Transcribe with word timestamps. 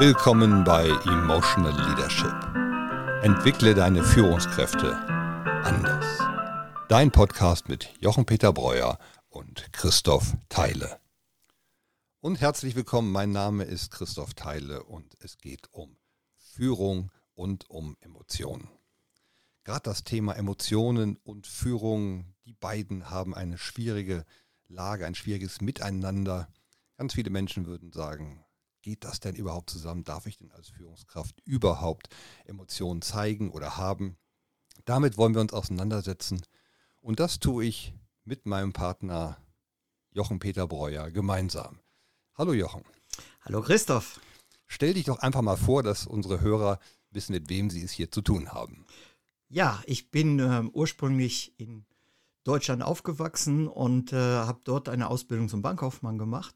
Willkommen 0.00 0.62
bei 0.62 0.86
Emotional 1.06 1.72
Leadership. 1.72 2.32
Entwickle 3.24 3.74
deine 3.74 4.04
Führungskräfte 4.04 4.94
anders. 5.64 6.06
Dein 6.88 7.10
Podcast 7.10 7.68
mit 7.68 7.92
Jochen-Peter 7.98 8.52
Breuer 8.52 9.00
und 9.28 9.72
Christoph 9.72 10.36
Theile. 10.48 11.00
Und 12.20 12.40
herzlich 12.40 12.76
willkommen, 12.76 13.10
mein 13.10 13.32
Name 13.32 13.64
ist 13.64 13.90
Christoph 13.90 14.34
Theile 14.34 14.84
und 14.84 15.16
es 15.18 15.36
geht 15.38 15.66
um 15.72 15.96
Führung 16.36 17.10
und 17.34 17.68
um 17.68 17.96
Emotionen. 17.98 18.68
Gerade 19.64 19.82
das 19.82 20.04
Thema 20.04 20.34
Emotionen 20.34 21.16
und 21.24 21.48
Führung, 21.48 22.36
die 22.46 22.54
beiden 22.54 23.10
haben 23.10 23.34
eine 23.34 23.58
schwierige 23.58 24.24
Lage, 24.68 25.06
ein 25.06 25.16
schwieriges 25.16 25.60
Miteinander. 25.60 26.48
Ganz 26.96 27.14
viele 27.14 27.30
Menschen 27.30 27.66
würden 27.66 27.90
sagen, 27.92 28.44
geht 28.82 29.04
das 29.04 29.20
denn 29.20 29.34
überhaupt 29.34 29.70
zusammen? 29.70 30.04
Darf 30.04 30.26
ich 30.26 30.38
denn 30.38 30.52
als 30.52 30.68
Führungskraft 30.68 31.40
überhaupt 31.44 32.08
Emotionen 32.44 33.02
zeigen 33.02 33.50
oder 33.50 33.76
haben? 33.76 34.16
Damit 34.84 35.18
wollen 35.18 35.34
wir 35.34 35.40
uns 35.40 35.52
auseinandersetzen. 35.52 36.42
Und 37.00 37.20
das 37.20 37.38
tue 37.38 37.64
ich 37.64 37.94
mit 38.24 38.46
meinem 38.46 38.72
Partner 38.72 39.38
Jochen 40.10 40.38
Peter 40.38 40.66
Breuer 40.66 41.10
gemeinsam. 41.10 41.80
Hallo 42.34 42.52
Jochen. 42.52 42.84
Hallo 43.42 43.62
Christoph. 43.62 44.20
Stell 44.66 44.94
dich 44.94 45.04
doch 45.04 45.18
einfach 45.18 45.42
mal 45.42 45.56
vor, 45.56 45.82
dass 45.82 46.06
unsere 46.06 46.40
Hörer 46.40 46.78
wissen, 47.10 47.32
mit 47.32 47.48
wem 47.48 47.70
sie 47.70 47.82
es 47.82 47.92
hier 47.92 48.10
zu 48.10 48.20
tun 48.20 48.52
haben. 48.52 48.84
Ja, 49.48 49.82
ich 49.86 50.10
bin 50.10 50.38
äh, 50.38 50.62
ursprünglich 50.72 51.58
in 51.58 51.86
Deutschland 52.44 52.82
aufgewachsen 52.82 53.66
und 53.66 54.12
äh, 54.12 54.16
habe 54.16 54.60
dort 54.64 54.88
eine 54.88 55.08
Ausbildung 55.08 55.48
zum 55.48 55.62
Bankkaufmann 55.62 56.18
gemacht. 56.18 56.54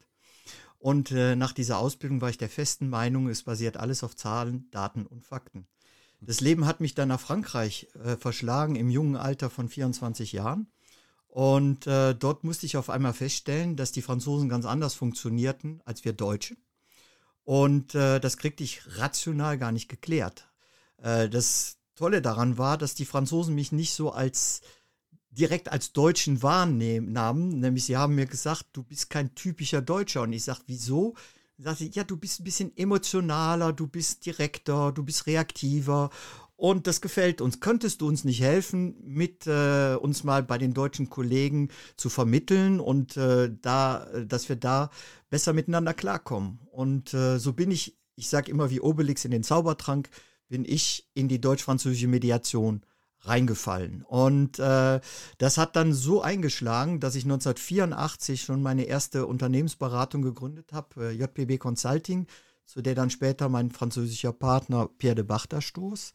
Und 0.83 1.11
äh, 1.11 1.37
nach 1.37 1.53
dieser 1.53 1.77
Ausbildung 1.77 2.19
war 2.19 2.29
ich 2.29 2.37
der 2.37 2.49
festen 2.49 2.89
Meinung, 2.89 3.29
es 3.29 3.43
basiert 3.43 3.77
alles 3.77 4.03
auf 4.03 4.17
Zahlen, 4.17 4.67
Daten 4.69 5.05
und 5.05 5.23
Fakten. 5.23 5.65
Das 6.19 6.41
Leben 6.41 6.65
hat 6.65 6.81
mich 6.81 6.93
dann 6.93 7.07
nach 7.07 7.21
Frankreich 7.21 7.87
äh, 8.03 8.17
verschlagen 8.17 8.75
im 8.75 8.89
jungen 8.89 9.15
Alter 9.15 9.49
von 9.49 9.69
24 9.69 10.33
Jahren. 10.33 10.67
Und 11.29 11.87
äh, 11.87 12.13
dort 12.13 12.43
musste 12.43 12.65
ich 12.65 12.75
auf 12.75 12.89
einmal 12.89 13.13
feststellen, 13.13 13.77
dass 13.77 13.93
die 13.93 14.01
Franzosen 14.01 14.49
ganz 14.49 14.65
anders 14.65 14.93
funktionierten 14.93 15.81
als 15.85 16.03
wir 16.03 16.11
Deutsche. 16.11 16.57
Und 17.45 17.95
äh, 17.95 18.19
das 18.19 18.35
kriegte 18.35 18.65
ich 18.65 18.81
rational 18.97 19.57
gar 19.57 19.71
nicht 19.71 19.87
geklärt. 19.87 20.49
Äh, 20.97 21.29
das 21.29 21.77
Tolle 21.95 22.21
daran 22.21 22.57
war, 22.57 22.77
dass 22.77 22.93
die 22.93 23.05
Franzosen 23.05 23.55
mich 23.55 23.71
nicht 23.71 23.93
so 23.93 24.11
als 24.11 24.59
direkt 25.33 25.71
als 25.71 25.93
Deutschen 25.93 26.43
wahrnahmen, 26.43 27.59
nämlich 27.59 27.85
sie 27.85 27.97
haben 27.97 28.15
mir 28.15 28.25
gesagt, 28.25 28.67
du 28.73 28.83
bist 28.83 29.09
kein 29.09 29.33
typischer 29.35 29.81
Deutscher. 29.81 30.21
Und 30.21 30.33
ich 30.33 30.43
sagte, 30.43 30.63
wieso? 30.67 31.15
Ich 31.57 31.65
sagte, 31.65 31.85
ja, 31.85 32.03
du 32.03 32.17
bist 32.17 32.39
ein 32.39 32.43
bisschen 32.43 32.75
emotionaler, 32.77 33.73
du 33.73 33.87
bist 33.87 34.25
direkter, 34.25 34.91
du 34.91 35.03
bist 35.03 35.27
reaktiver. 35.27 36.09
Und 36.55 36.87
das 36.87 37.01
gefällt 37.01 37.41
uns. 37.41 37.59
Könntest 37.59 38.01
du 38.01 38.07
uns 38.07 38.23
nicht 38.23 38.41
helfen, 38.41 38.95
mit 39.03 39.47
äh, 39.47 39.95
uns 39.95 40.23
mal 40.23 40.43
bei 40.43 40.57
den 40.57 40.73
deutschen 40.73 41.09
Kollegen 41.09 41.69
zu 41.97 42.09
vermitteln 42.09 42.79
und 42.79 43.17
äh, 43.17 43.51
da, 43.61 44.07
dass 44.25 44.49
wir 44.49 44.55
da 44.55 44.89
besser 45.29 45.51
miteinander 45.53 45.93
klarkommen? 45.93 46.59
Und 46.71 47.13
äh, 47.13 47.39
so 47.39 47.53
bin 47.53 47.71
ich, 47.71 47.97
ich 48.15 48.29
sage 48.29 48.51
immer 48.51 48.69
wie 48.69 48.81
Obelix 48.81 49.25
in 49.25 49.31
den 49.31 49.43
Zaubertrank, 49.43 50.09
bin 50.47 50.63
ich 50.63 51.09
in 51.15 51.27
die 51.27 51.41
deutsch-französische 51.41 52.07
Mediation 52.07 52.85
reingefallen. 53.25 54.03
Und 54.03 54.59
äh, 54.59 54.99
das 55.37 55.57
hat 55.57 55.75
dann 55.75 55.93
so 55.93 56.21
eingeschlagen, 56.21 56.99
dass 56.99 57.15
ich 57.15 57.23
1984 57.23 58.41
schon 58.41 58.61
meine 58.61 58.83
erste 58.83 59.25
Unternehmensberatung 59.25 60.21
gegründet 60.21 60.73
habe, 60.73 61.09
äh, 61.09 61.11
JPB 61.11 61.57
Consulting, 61.57 62.27
zu 62.65 62.81
der 62.81 62.95
dann 62.95 63.09
später 63.09 63.49
mein 63.49 63.71
französischer 63.71 64.33
Partner 64.33 64.89
Pierre 64.97 65.15
de 65.15 65.23
Bachter 65.23 65.61
stoß. 65.61 66.13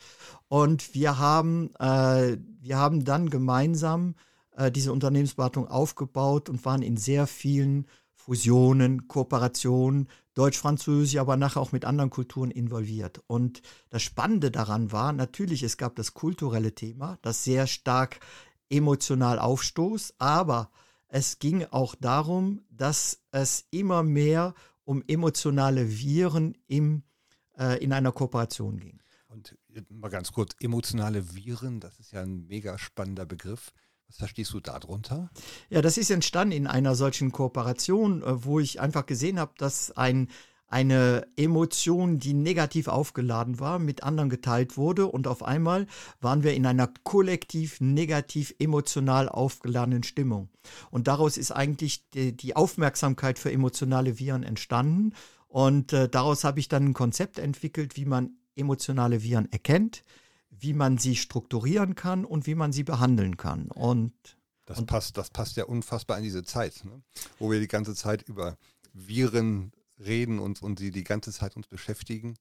Und 0.48 0.94
wir 0.94 1.18
haben, 1.18 1.70
äh, 1.78 2.38
wir 2.60 2.76
haben 2.76 3.04
dann 3.04 3.30
gemeinsam 3.30 4.14
äh, 4.56 4.70
diese 4.70 4.92
Unternehmensberatung 4.92 5.68
aufgebaut 5.68 6.48
und 6.48 6.64
waren 6.64 6.82
in 6.82 6.96
sehr 6.96 7.26
vielen 7.26 7.86
Fusionen, 8.18 9.08
Kooperationen, 9.08 10.08
Deutsch-Französisch, 10.34 11.18
aber 11.18 11.36
nachher 11.36 11.60
auch 11.60 11.72
mit 11.72 11.84
anderen 11.84 12.10
Kulturen 12.10 12.50
involviert. 12.50 13.22
Und 13.26 13.62
das 13.90 14.02
Spannende 14.02 14.50
daran 14.50 14.92
war, 14.92 15.12
natürlich, 15.12 15.62
es 15.62 15.76
gab 15.76 15.96
das 15.96 16.14
kulturelle 16.14 16.74
Thema, 16.74 17.18
das 17.22 17.44
sehr 17.44 17.66
stark 17.66 18.20
emotional 18.68 19.38
aufstoß, 19.38 20.14
aber 20.18 20.70
es 21.08 21.38
ging 21.38 21.64
auch 21.70 21.94
darum, 21.94 22.60
dass 22.70 23.22
es 23.30 23.66
immer 23.70 24.02
mehr 24.02 24.54
um 24.84 25.02
emotionale 25.06 25.88
Viren 25.88 26.56
im, 26.66 27.02
äh, 27.56 27.82
in 27.82 27.92
einer 27.92 28.12
Kooperation 28.12 28.78
ging. 28.78 29.00
Und 29.28 29.56
mal 29.90 30.08
ganz 30.08 30.32
kurz, 30.32 30.54
emotionale 30.60 31.34
Viren, 31.34 31.80
das 31.80 31.98
ist 32.00 32.12
ja 32.12 32.22
ein 32.22 32.46
mega 32.46 32.78
spannender 32.78 33.26
Begriff. 33.26 33.72
Was 34.08 34.16
verstehst 34.16 34.52
du 34.52 34.60
darunter? 34.60 35.30
Ja, 35.68 35.82
das 35.82 35.98
ist 35.98 36.10
entstanden 36.10 36.52
in 36.52 36.66
einer 36.66 36.94
solchen 36.94 37.30
Kooperation, 37.30 38.22
äh, 38.22 38.44
wo 38.44 38.58
ich 38.58 38.80
einfach 38.80 39.06
gesehen 39.06 39.38
habe, 39.38 39.52
dass 39.58 39.96
ein 39.96 40.28
eine 40.70 41.26
Emotion, 41.36 42.18
die 42.18 42.34
negativ 42.34 42.88
aufgeladen 42.88 43.58
war, 43.58 43.78
mit 43.78 44.02
anderen 44.02 44.28
geteilt 44.28 44.76
wurde 44.76 45.06
und 45.06 45.26
auf 45.26 45.42
einmal 45.42 45.86
waren 46.20 46.42
wir 46.42 46.52
in 46.54 46.66
einer 46.66 46.92
kollektiv 47.04 47.80
negativ 47.80 48.54
emotional 48.58 49.28
aufgeladenen 49.30 50.02
Stimmung. 50.02 50.50
Und 50.90 51.08
daraus 51.08 51.38
ist 51.38 51.52
eigentlich 51.52 52.06
die, 52.10 52.36
die 52.36 52.54
Aufmerksamkeit 52.54 53.38
für 53.38 53.50
emotionale 53.50 54.18
Viren 54.18 54.42
entstanden 54.42 55.14
und 55.46 55.94
äh, 55.94 56.08
daraus 56.08 56.44
habe 56.44 56.60
ich 56.60 56.68
dann 56.68 56.88
ein 56.88 56.94
Konzept 56.94 57.38
entwickelt, 57.38 57.96
wie 57.96 58.04
man 58.04 58.32
emotionale 58.54 59.22
Viren 59.22 59.50
erkennt, 59.50 60.02
wie 60.50 60.72
man 60.72 60.98
sie 60.98 61.16
strukturieren 61.16 61.94
kann 61.94 62.24
und 62.24 62.46
wie 62.46 62.54
man 62.54 62.72
sie 62.72 62.84
behandeln 62.84 63.36
kann. 63.36 63.68
Und 63.70 64.12
das 64.64 64.84
passt, 64.84 65.16
das 65.16 65.30
passt 65.30 65.56
ja 65.56 65.64
unfassbar 65.64 66.18
in 66.18 66.24
diese 66.24 66.42
Zeit, 66.42 66.84
ne? 66.84 67.02
wo 67.38 67.50
wir 67.50 67.58
die 67.58 67.68
ganze 67.68 67.94
Zeit 67.94 68.22
über 68.28 68.58
Viren 68.92 69.72
reden 69.98 70.38
und, 70.38 70.62
und 70.62 70.78
sie 70.78 70.90
die 70.90 71.04
ganze 71.04 71.32
Zeit 71.32 71.56
uns 71.56 71.66
beschäftigen. 71.66 72.34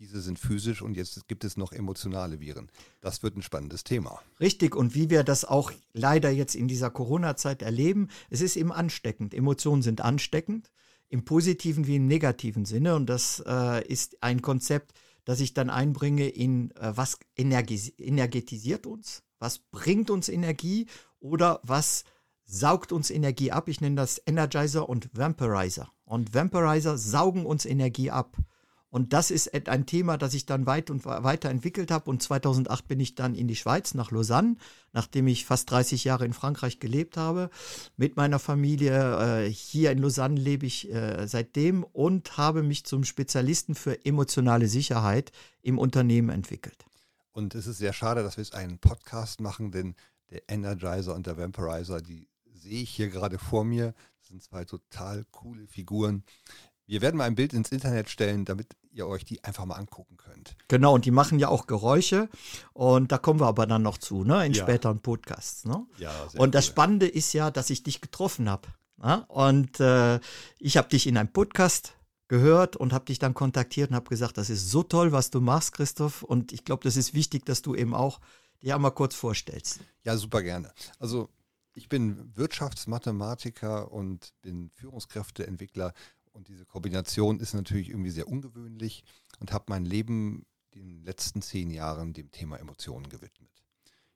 Diese 0.00 0.20
sind 0.20 0.38
physisch 0.38 0.80
und 0.80 0.96
jetzt 0.96 1.26
gibt 1.26 1.44
es 1.44 1.56
noch 1.56 1.72
emotionale 1.72 2.40
Viren. 2.40 2.70
Das 3.00 3.22
wird 3.22 3.36
ein 3.36 3.42
spannendes 3.42 3.82
Thema. 3.82 4.20
Richtig, 4.40 4.76
und 4.76 4.94
wie 4.94 5.10
wir 5.10 5.24
das 5.24 5.44
auch 5.44 5.72
leider 5.92 6.30
jetzt 6.30 6.54
in 6.54 6.68
dieser 6.68 6.90
Corona-Zeit 6.90 7.62
erleben, 7.62 8.08
es 8.30 8.40
ist 8.40 8.56
eben 8.56 8.70
ansteckend. 8.70 9.34
Emotionen 9.34 9.82
sind 9.82 10.00
ansteckend, 10.00 10.70
im 11.08 11.24
positiven 11.24 11.86
wie 11.88 11.96
im 11.96 12.06
negativen 12.06 12.64
Sinne. 12.64 12.94
Und 12.94 13.06
das 13.06 13.42
äh, 13.44 13.84
ist 13.86 14.22
ein 14.22 14.40
Konzept, 14.40 14.92
das 15.28 15.40
ich 15.40 15.52
dann 15.52 15.68
einbringe 15.68 16.26
in, 16.26 16.70
äh, 16.70 16.96
was 16.96 17.18
energetisiert 17.36 18.86
uns, 18.86 19.24
was 19.38 19.58
bringt 19.58 20.08
uns 20.08 20.30
Energie 20.30 20.86
oder 21.20 21.60
was 21.64 22.04
saugt 22.44 22.92
uns 22.92 23.10
Energie 23.10 23.52
ab. 23.52 23.68
Ich 23.68 23.82
nenne 23.82 23.96
das 23.96 24.22
Energizer 24.24 24.88
und 24.88 25.10
Vampirizer. 25.12 25.92
Und 26.06 26.32
Vampirizer 26.32 26.96
saugen 26.96 27.44
uns 27.44 27.66
Energie 27.66 28.10
ab. 28.10 28.38
Und 28.90 29.12
das 29.12 29.30
ist 29.30 29.52
ein 29.68 29.84
Thema, 29.84 30.16
das 30.16 30.32
ich 30.32 30.46
dann 30.46 30.64
weit 30.64 30.90
und 30.90 31.04
weiter 31.04 31.50
entwickelt 31.50 31.90
habe. 31.90 32.08
Und 32.08 32.22
2008 32.22 32.88
bin 32.88 33.00
ich 33.00 33.14
dann 33.14 33.34
in 33.34 33.46
die 33.46 33.56
Schweiz, 33.56 33.92
nach 33.92 34.10
Lausanne, 34.10 34.56
nachdem 34.92 35.26
ich 35.26 35.44
fast 35.44 35.70
30 35.70 36.04
Jahre 36.04 36.24
in 36.24 36.32
Frankreich 36.32 36.80
gelebt 36.80 37.18
habe. 37.18 37.50
Mit 37.96 38.16
meiner 38.16 38.38
Familie 38.38 39.44
äh, 39.44 39.50
hier 39.50 39.90
in 39.90 39.98
Lausanne 39.98 40.40
lebe 40.40 40.64
ich 40.64 40.90
äh, 40.90 41.26
seitdem 41.26 41.84
und 41.84 42.38
habe 42.38 42.62
mich 42.62 42.84
zum 42.84 43.04
Spezialisten 43.04 43.74
für 43.74 44.06
emotionale 44.06 44.68
Sicherheit 44.68 45.32
im 45.60 45.78
Unternehmen 45.78 46.30
entwickelt. 46.30 46.86
Und 47.32 47.54
es 47.54 47.66
ist 47.66 47.78
sehr 47.78 47.92
schade, 47.92 48.22
dass 48.22 48.38
wir 48.38 48.44
jetzt 48.44 48.54
einen 48.54 48.78
Podcast 48.78 49.40
machen, 49.40 49.70
denn 49.70 49.94
der 50.30 50.42
Energizer 50.48 51.14
und 51.14 51.26
der 51.26 51.36
Vampirizer, 51.36 52.00
die 52.00 52.26
sehe 52.54 52.82
ich 52.82 52.90
hier 52.90 53.08
gerade 53.10 53.38
vor 53.38 53.64
mir. 53.64 53.94
Das 54.20 54.28
sind 54.28 54.42
zwei 54.42 54.64
total 54.64 55.24
coole 55.30 55.66
Figuren. 55.66 56.24
Wir 56.88 57.02
werden 57.02 57.18
mal 57.18 57.24
ein 57.24 57.34
Bild 57.34 57.52
ins 57.52 57.70
Internet 57.70 58.08
stellen, 58.08 58.46
damit 58.46 58.74
ihr 58.92 59.06
euch 59.06 59.26
die 59.26 59.44
einfach 59.44 59.66
mal 59.66 59.74
angucken 59.74 60.16
könnt. 60.16 60.56
Genau, 60.68 60.94
und 60.94 61.04
die 61.04 61.10
machen 61.10 61.38
ja 61.38 61.48
auch 61.48 61.66
Geräusche. 61.66 62.30
Und 62.72 63.12
da 63.12 63.18
kommen 63.18 63.40
wir 63.40 63.46
aber 63.46 63.66
dann 63.66 63.82
noch 63.82 63.98
zu, 63.98 64.24
ne? 64.24 64.46
In 64.46 64.54
ja. 64.54 64.62
späteren 64.62 65.00
Podcasts. 65.00 65.66
Ne? 65.66 65.86
Ja, 65.98 66.10
und 66.38 66.54
das 66.54 66.64
cool. 66.64 66.72
Spannende 66.72 67.06
ist 67.06 67.34
ja, 67.34 67.50
dass 67.50 67.68
ich 67.68 67.82
dich 67.82 68.00
getroffen 68.00 68.48
habe. 68.48 68.68
Ne? 68.96 69.22
Und 69.28 69.78
äh, 69.80 70.18
ich 70.58 70.78
habe 70.78 70.88
dich 70.88 71.06
in 71.06 71.18
einem 71.18 71.30
Podcast 71.30 71.92
gehört 72.26 72.74
und 72.74 72.94
habe 72.94 73.04
dich 73.04 73.18
dann 73.18 73.34
kontaktiert 73.34 73.90
und 73.90 73.96
habe 73.96 74.08
gesagt, 74.08 74.38
das 74.38 74.48
ist 74.48 74.70
so 74.70 74.82
toll, 74.82 75.12
was 75.12 75.28
du 75.28 75.42
machst, 75.42 75.72
Christoph. 75.72 76.22
Und 76.22 76.52
ich 76.52 76.64
glaube, 76.64 76.84
das 76.84 76.96
ist 76.96 77.12
wichtig, 77.12 77.44
dass 77.44 77.60
du 77.60 77.74
eben 77.74 77.94
auch 77.94 78.18
dir 78.62 78.74
einmal 78.74 78.92
kurz 78.92 79.14
vorstellst. 79.14 79.80
Ja, 80.04 80.16
super 80.16 80.42
gerne. 80.42 80.72
Also 80.98 81.28
ich 81.74 81.88
bin 81.88 82.32
Wirtschaftsmathematiker 82.34 83.92
und 83.92 84.32
bin 84.42 84.70
Führungskräfteentwickler 84.70 85.92
und 86.38 86.46
diese 86.46 86.64
Kombination 86.64 87.40
ist 87.40 87.52
natürlich 87.52 87.90
irgendwie 87.90 88.12
sehr 88.12 88.28
ungewöhnlich 88.28 89.04
und 89.40 89.52
habe 89.52 89.64
mein 89.68 89.84
Leben 89.84 90.46
in 90.70 90.88
den 90.88 91.02
letzten 91.02 91.42
zehn 91.42 91.68
Jahren 91.68 92.12
dem 92.12 92.30
Thema 92.30 92.58
Emotionen 92.58 93.08
gewidmet. 93.08 93.50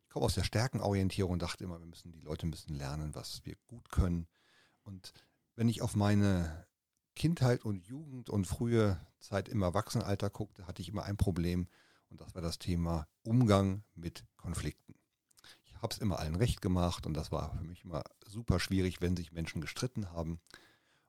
Ich 0.04 0.10
komme 0.10 0.26
aus 0.26 0.34
der 0.34 0.44
Stärkenorientierung 0.44 1.32
und 1.32 1.42
dachte 1.42 1.64
immer, 1.64 1.80
wir 1.80 1.86
müssen, 1.86 2.12
die 2.12 2.20
Leute 2.20 2.46
müssen 2.46 2.74
lernen, 2.76 3.16
was 3.16 3.44
wir 3.44 3.56
gut 3.66 3.90
können. 3.90 4.28
Und 4.84 5.12
wenn 5.56 5.68
ich 5.68 5.82
auf 5.82 5.96
meine 5.96 6.64
Kindheit 7.16 7.64
und 7.64 7.84
Jugend 7.88 8.30
und 8.30 8.46
frühe 8.46 9.04
Zeit 9.18 9.48
im 9.48 9.62
Erwachsenenalter 9.62 10.30
guckte, 10.30 10.68
hatte 10.68 10.80
ich 10.80 10.90
immer 10.90 11.02
ein 11.02 11.16
Problem 11.16 11.66
und 12.08 12.20
das 12.20 12.36
war 12.36 12.42
das 12.42 12.60
Thema 12.60 13.08
Umgang 13.24 13.82
mit 13.96 14.24
Konflikten. 14.36 14.94
Ich 15.64 15.74
habe 15.82 15.92
es 15.92 15.98
immer 15.98 16.20
allen 16.20 16.36
recht 16.36 16.62
gemacht 16.62 17.04
und 17.04 17.14
das 17.14 17.32
war 17.32 17.56
für 17.56 17.64
mich 17.64 17.82
immer 17.82 18.04
super 18.24 18.60
schwierig, 18.60 19.00
wenn 19.00 19.16
sich 19.16 19.32
Menschen 19.32 19.60
gestritten 19.60 20.12
haben. 20.12 20.40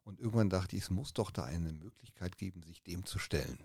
Und 0.04 0.20
irgendwann 0.20 0.50
dachte 0.50 0.76
ich, 0.76 0.84
es 0.84 0.90
muss 0.90 1.14
doch 1.14 1.32
da 1.32 1.44
eine 1.44 1.74
Möglichkeit 1.74 2.38
geben, 2.38 2.62
sich 2.64 2.84
dem 2.84 3.06
zu 3.06 3.20
stellen. 3.20 3.60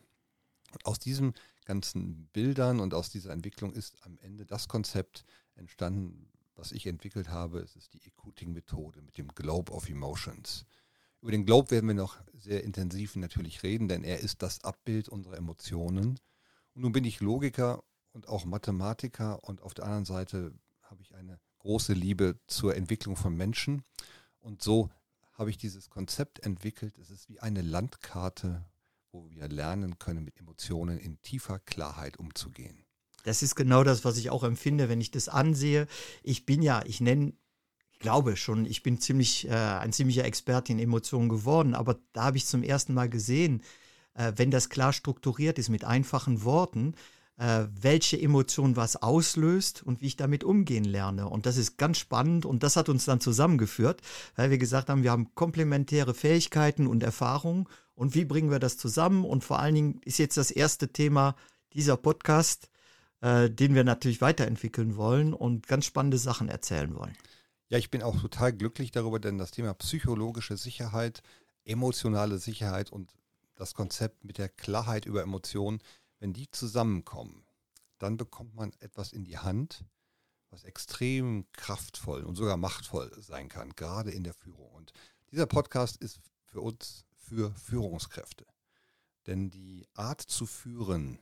Und 0.73 0.87
aus 0.87 0.99
diesen 0.99 1.35
ganzen 1.65 2.29
Bildern 2.33 2.81
und 2.81 2.95
aus 2.95 3.11
dieser 3.11 3.33
Entwicklung 3.33 3.73
ist 3.73 3.97
am 4.05 4.19
Ende 4.19 4.47
das 4.47 4.69
Konzept 4.69 5.25
entstanden, 5.55 6.31
was 6.55 6.73
ich 6.73 6.87
entwickelt 6.87 7.29
habe. 7.29 7.61
Es 7.61 7.77
ist 7.77 7.95
die 7.95 8.07
Ecuting-Methode 8.07 9.03
mit 9.03 9.19
dem 9.19 9.29
Globe 9.29 9.73
of 9.73 9.89
Emotions. 9.89 10.67
Über 11.21 11.33
den 11.33 11.47
Globe 11.47 11.71
werden 11.73 11.89
wir 11.89 11.95
noch 11.95 12.17
sehr 12.33 12.63
intensiv 12.63 13.17
natürlich 13.17 13.63
reden, 13.63 13.89
denn 13.89 14.05
er 14.05 14.21
ist 14.21 14.43
das 14.43 14.63
Abbild 14.63 15.09
unserer 15.09 15.37
Emotionen. 15.37 16.21
Und 16.75 16.83
nun 16.83 16.93
bin 16.93 17.05
ich 17.05 17.21
Logiker 17.21 17.83
und 18.13 18.29
auch 18.29 18.45
Mathematiker 18.45 19.43
und 19.45 19.63
auf 19.63 19.75
der 19.75 19.85
anderen 19.85 20.05
Seite 20.05 20.53
habe 20.83 21.03
ich 21.03 21.15
eine 21.15 21.41
große 21.59 21.93
Liebe 21.93 22.39
zur 22.47 22.77
Entwicklung 22.77 23.17
von 23.17 23.37
Menschen. 23.37 23.83
Und 24.39 24.63
so 24.63 24.91
habe 25.39 25.51
ich 25.51 25.57
dieses 25.57 25.89
Konzept 25.89 26.41
entwickelt. 26.41 26.99
Es 26.99 27.11
ist 27.11 27.29
wie 27.29 27.39
eine 27.39 27.63
Landkarte, 27.63 28.65
wo 29.13 29.31
wir 29.31 29.49
lernen 29.49 29.99
können, 29.99 30.25
mit 30.25 30.39
Emotionen 30.39 30.99
in 30.99 31.23
tiefer 31.23 31.61
Klarheit 31.61 32.19
umzugehen. 32.19 32.85
Das 33.25 33.43
ist 33.43 33.55
genau 33.55 33.85
das, 33.85 34.05
was 34.05 34.17
ich 34.17 34.31
auch 34.31 34.43
empfinde, 34.43 34.89
wenn 34.89 35.01
ich 35.01 35.11
das 35.11 35.29
ansehe. 35.29 35.87
Ich 36.23 36.45
bin 36.45 36.61
ja, 36.61 36.83
ich 36.85 37.01
nenne, 37.01 37.33
ich 37.93 37.99
glaube 38.01 38.37
schon, 38.37 38.65
ich 38.67 38.83
bin 38.83 39.01
ziemlich, 39.01 39.49
äh, 39.49 39.53
ein 39.53 39.93
ziemlicher 39.93 40.25
Experte 40.25 40.73
in 40.73 40.79
Emotionen 40.79 41.29
geworden, 41.29 41.75
aber 41.75 41.99
da 42.13 42.25
habe 42.25 42.37
ich 42.37 42.47
zum 42.47 42.63
ersten 42.63 42.95
Mal 42.95 43.09
gesehen, 43.09 43.63
äh, 44.15 44.33
wenn 44.37 44.51
das 44.51 44.69
klar 44.69 44.93
strukturiert 44.93 45.59
ist 45.59 45.69
mit 45.69 45.85
einfachen 45.85 46.43
Worten, 46.45 46.95
welche 47.39 48.21
Emotion 48.21 48.75
was 48.75 48.97
auslöst 48.97 49.85
und 49.85 50.01
wie 50.01 50.07
ich 50.07 50.17
damit 50.17 50.43
umgehen 50.43 50.85
lerne. 50.85 51.29
Und 51.29 51.47
das 51.47 51.57
ist 51.57 51.79
ganz 51.79 51.99
spannend 51.99 52.45
und 52.45 52.65
das 52.65 52.75
hat 52.75 52.89
uns 52.89 53.05
dann 53.05 53.21
zusammengeführt, 53.21 54.03
weil 54.35 54.51
wir 54.51 54.59
gesagt 54.59 54.89
haben, 54.89 55.05
wir 55.05 55.13
haben 55.13 55.33
komplementäre 55.37 56.15
Fähigkeiten 56.15 56.89
und 56.89 57.05
Erfahrungen 57.05 57.69
und 57.95 58.15
wie 58.15 58.25
bringen 58.25 58.51
wir 58.51 58.59
das 58.61 58.77
zusammen? 58.77 59.25
Und 59.25 59.43
vor 59.43 59.59
allen 59.59 59.75
Dingen 59.75 60.01
ist 60.05 60.19
jetzt 60.19 60.37
das 60.37 60.53
erste 60.53 60.93
Thema 60.93 61.35
dieser 61.73 61.97
Podcast, 61.97 62.71
äh, 63.21 63.51
den 63.51 63.75
wir 63.75 63.83
natürlich 63.83 64.21
weiterentwickeln 64.21 64.97
wollen 64.97 65.35
und 65.35 65.67
ganz 65.67 65.85
spannende 65.85 66.19
Sachen 66.19 66.49
erzählen 66.49 66.95
wollen. 66.95 67.17
Ja, 67.69 67.79
ich 67.79 67.91
bin 67.91 68.03
auch 68.03 68.21
total 68.21 68.53
glücklich 68.53 68.93
darüber, 68.93 69.19
denn 69.19 69.37
das 69.37 69.51
Thema 69.51 69.75
psychologische 69.75 70.57
Sicherheit, 70.57 71.23
emotionale 71.65 72.39
Sicherheit 72.39 72.91
und 72.91 73.11
das 73.57 73.75
Konzept 73.75 74.25
mit 74.25 74.39
der 74.39 74.49
Klarheit 74.49 75.05
über 75.05 75.23
Emotionen, 75.23 75.81
wenn 76.19 76.33
die 76.33 76.51
zusammenkommen, 76.51 77.47
dann 77.99 78.17
bekommt 78.17 78.55
man 78.55 78.73
etwas 78.81 79.13
in 79.13 79.25
die 79.25 79.39
Hand, 79.39 79.85
was 80.51 80.65
extrem 80.65 81.47
kraftvoll 81.53 82.25
und 82.25 82.37
sogar 82.37 82.57
machtvoll 82.57 83.13
sein 83.21 83.49
kann, 83.49 83.75
gerade 83.77 84.11
in 84.11 84.25
der 84.25 84.35
Führung. 84.35 84.71
Und 84.73 84.93
dieser 85.31 85.47
Podcast 85.47 85.97
ist 85.99 86.21
für 86.45 86.61
uns 86.61 87.05
für 87.17 87.53
Führungskräfte. 87.55 88.47
Denn 89.27 89.51
die 89.51 89.87
Art 89.95 90.23
zu 90.23 90.47
führen 90.47 91.19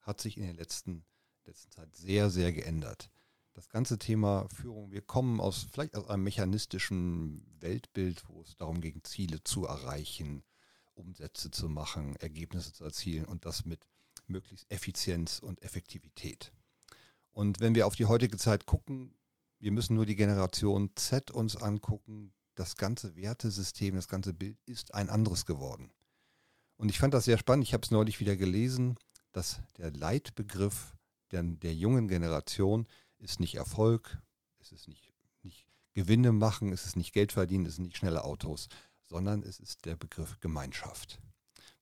hat 0.00 0.20
sich 0.20 0.36
in 0.36 0.44
der 0.44 0.54
letzten, 0.54 1.04
letzten 1.44 1.70
Zeit 1.70 1.94
sehr, 1.94 2.30
sehr 2.30 2.52
geändert. 2.52 3.10
Das 3.52 3.68
ganze 3.68 3.98
Thema 3.98 4.48
Führung, 4.48 4.90
wir 4.90 5.00
kommen 5.00 5.40
aus 5.40 5.66
vielleicht 5.70 5.96
aus 5.96 6.08
einem 6.08 6.24
mechanistischen 6.24 7.46
Weltbild, 7.60 8.24
wo 8.28 8.42
es 8.42 8.56
darum 8.56 8.80
ging, 8.80 9.02
Ziele 9.04 9.42
zu 9.44 9.64
erreichen, 9.64 10.42
Umsätze 10.94 11.50
zu 11.50 11.68
machen, 11.68 12.16
Ergebnisse 12.16 12.72
zu 12.72 12.84
erzielen 12.84 13.24
und 13.24 13.46
das 13.46 13.64
mit 13.64 13.86
möglichst 14.28 14.70
Effizienz 14.70 15.38
und 15.38 15.62
Effektivität. 15.62 16.52
Und 17.32 17.60
wenn 17.60 17.74
wir 17.74 17.86
auf 17.86 17.96
die 17.96 18.06
heutige 18.06 18.36
Zeit 18.36 18.66
gucken, 18.66 19.14
wir 19.58 19.72
müssen 19.72 19.94
nur 19.94 20.06
die 20.06 20.16
Generation 20.16 20.90
Z 20.94 21.30
uns 21.30 21.56
angucken, 21.56 22.32
das 22.54 22.76
ganze 22.76 23.16
Wertesystem, 23.16 23.94
das 23.94 24.08
ganze 24.08 24.32
Bild 24.32 24.58
ist 24.66 24.94
ein 24.94 25.10
anderes 25.10 25.46
geworden. 25.46 25.92
Und 26.76 26.88
ich 26.88 26.98
fand 26.98 27.14
das 27.14 27.24
sehr 27.24 27.38
spannend. 27.38 27.64
Ich 27.64 27.74
habe 27.74 27.84
es 27.84 27.90
neulich 27.90 28.20
wieder 28.20 28.36
gelesen, 28.36 28.96
dass 29.32 29.60
der 29.76 29.90
Leitbegriff 29.90 30.96
der, 31.30 31.42
der 31.42 31.74
jungen 31.74 32.08
Generation 32.08 32.86
ist 33.18 33.40
nicht 33.40 33.56
Erfolg, 33.56 34.18
es 34.58 34.72
ist 34.72 34.88
nicht, 34.88 35.12
nicht 35.42 35.66
Gewinne 35.92 36.32
machen, 36.32 36.72
es 36.72 36.86
ist 36.86 36.96
nicht 36.96 37.12
Geld 37.12 37.32
verdienen, 37.32 37.66
es 37.66 37.76
sind 37.76 37.84
nicht 37.84 37.96
schnelle 37.96 38.24
Autos, 38.24 38.68
sondern 39.02 39.42
es 39.42 39.58
ist 39.60 39.84
der 39.84 39.96
Begriff 39.96 40.38
Gemeinschaft. 40.40 41.20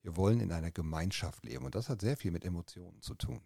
Wir 0.04 0.18
wollen 0.18 0.40
in 0.40 0.52
einer 0.52 0.70
Gemeinschaft 0.70 1.46
leben 1.46 1.64
und 1.64 1.74
das 1.74 1.88
hat 1.88 2.02
sehr 2.02 2.18
viel 2.18 2.30
mit 2.30 2.44
Emotionen 2.44 3.00
zu 3.00 3.14
tun. 3.14 3.40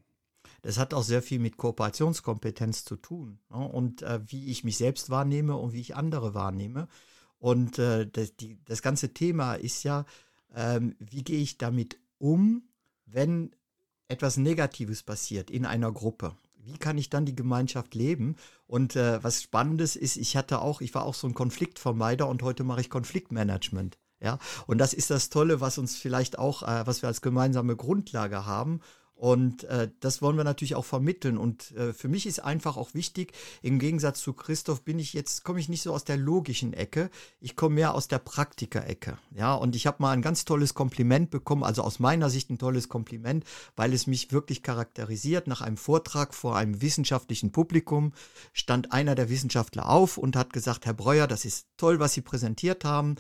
Das 0.62 0.76
hat 0.76 0.92
auch 0.92 1.04
sehr 1.04 1.22
viel 1.22 1.38
mit 1.38 1.56
Kooperationskompetenz 1.56 2.84
zu 2.84 2.96
tun 2.96 3.38
ne? 3.48 3.58
und 3.58 4.02
äh, 4.02 4.20
wie 4.26 4.46
ich 4.46 4.64
mich 4.64 4.76
selbst 4.76 5.08
wahrnehme 5.08 5.56
und 5.56 5.72
wie 5.72 5.80
ich 5.80 5.94
andere 5.94 6.34
wahrnehme. 6.34 6.88
Und 7.38 7.78
äh, 7.78 8.08
das, 8.08 8.34
die, 8.34 8.58
das, 8.64 8.82
ganze 8.82 9.14
Thema 9.14 9.54
ist 9.54 9.84
ja, 9.84 10.04
ähm, 10.52 10.96
wie 10.98 11.22
gehe 11.22 11.38
ich 11.38 11.58
damit 11.58 12.00
um, 12.18 12.64
wenn 13.06 13.54
etwas 14.08 14.36
Negatives 14.36 15.04
passiert 15.04 15.52
in 15.52 15.64
einer 15.64 15.92
Gruppe? 15.92 16.34
Wie 16.56 16.76
kann 16.76 16.98
ich 16.98 17.08
dann 17.08 17.24
die 17.24 17.36
Gemeinschaft 17.36 17.94
leben? 17.94 18.34
Und 18.66 18.96
äh, 18.96 19.22
was 19.22 19.44
Spannendes 19.44 19.94
ist, 19.94 20.16
ich 20.16 20.36
hatte 20.36 20.60
auch, 20.60 20.80
ich 20.80 20.92
war 20.92 21.04
auch 21.04 21.14
so 21.14 21.28
ein 21.28 21.34
Konfliktvermeider 21.34 22.26
und 22.26 22.42
heute 22.42 22.64
mache 22.64 22.80
ich 22.80 22.90
Konfliktmanagement. 22.90 23.96
Ja, 24.20 24.38
und 24.66 24.78
das 24.78 24.94
ist 24.94 25.10
das 25.10 25.28
Tolle, 25.28 25.60
was 25.60 25.78
uns 25.78 25.96
vielleicht 25.96 26.38
auch, 26.38 26.62
äh, 26.62 26.86
was 26.86 27.02
wir 27.02 27.08
als 27.08 27.20
gemeinsame 27.20 27.76
Grundlage 27.76 28.46
haben. 28.46 28.80
Und 29.18 29.64
äh, 29.64 29.90
das 29.98 30.22
wollen 30.22 30.36
wir 30.36 30.44
natürlich 30.44 30.76
auch 30.76 30.84
vermitteln. 30.84 31.38
Und 31.38 31.72
äh, 31.72 31.92
für 31.92 32.06
mich 32.06 32.24
ist 32.24 32.38
einfach 32.38 32.76
auch 32.76 32.94
wichtig, 32.94 33.32
im 33.62 33.80
Gegensatz 33.80 34.20
zu 34.20 34.32
Christoph 34.32 34.82
bin 34.82 35.00
ich 35.00 35.12
jetzt, 35.12 35.42
komme 35.42 35.58
ich 35.58 35.68
nicht 35.68 35.82
so 35.82 35.92
aus 35.92 36.04
der 36.04 36.16
logischen 36.16 36.72
Ecke, 36.72 37.10
ich 37.40 37.56
komme 37.56 37.74
mehr 37.74 37.96
aus 37.96 38.06
der 38.06 38.20
Praktiker-Ecke. 38.20 39.18
Ja, 39.34 39.54
und 39.54 39.74
ich 39.74 39.88
habe 39.88 40.00
mal 40.00 40.12
ein 40.12 40.22
ganz 40.22 40.44
tolles 40.44 40.72
Kompliment 40.72 41.30
bekommen, 41.30 41.64
also 41.64 41.82
aus 41.82 41.98
meiner 41.98 42.30
Sicht 42.30 42.48
ein 42.48 42.58
tolles 42.58 42.88
Kompliment, 42.88 43.44
weil 43.74 43.92
es 43.92 44.06
mich 44.06 44.30
wirklich 44.30 44.62
charakterisiert. 44.62 45.48
Nach 45.48 45.62
einem 45.62 45.78
Vortrag 45.78 46.32
vor 46.32 46.56
einem 46.56 46.80
wissenschaftlichen 46.80 47.50
Publikum 47.50 48.12
stand 48.52 48.92
einer 48.92 49.16
der 49.16 49.28
Wissenschaftler 49.28 49.88
auf 49.88 50.16
und 50.16 50.36
hat 50.36 50.52
gesagt, 50.52 50.86
Herr 50.86 50.94
Breuer, 50.94 51.26
das 51.26 51.44
ist 51.44 51.66
toll, 51.76 51.98
was 51.98 52.12
Sie 52.12 52.20
präsentiert 52.20 52.84
haben. 52.84 53.16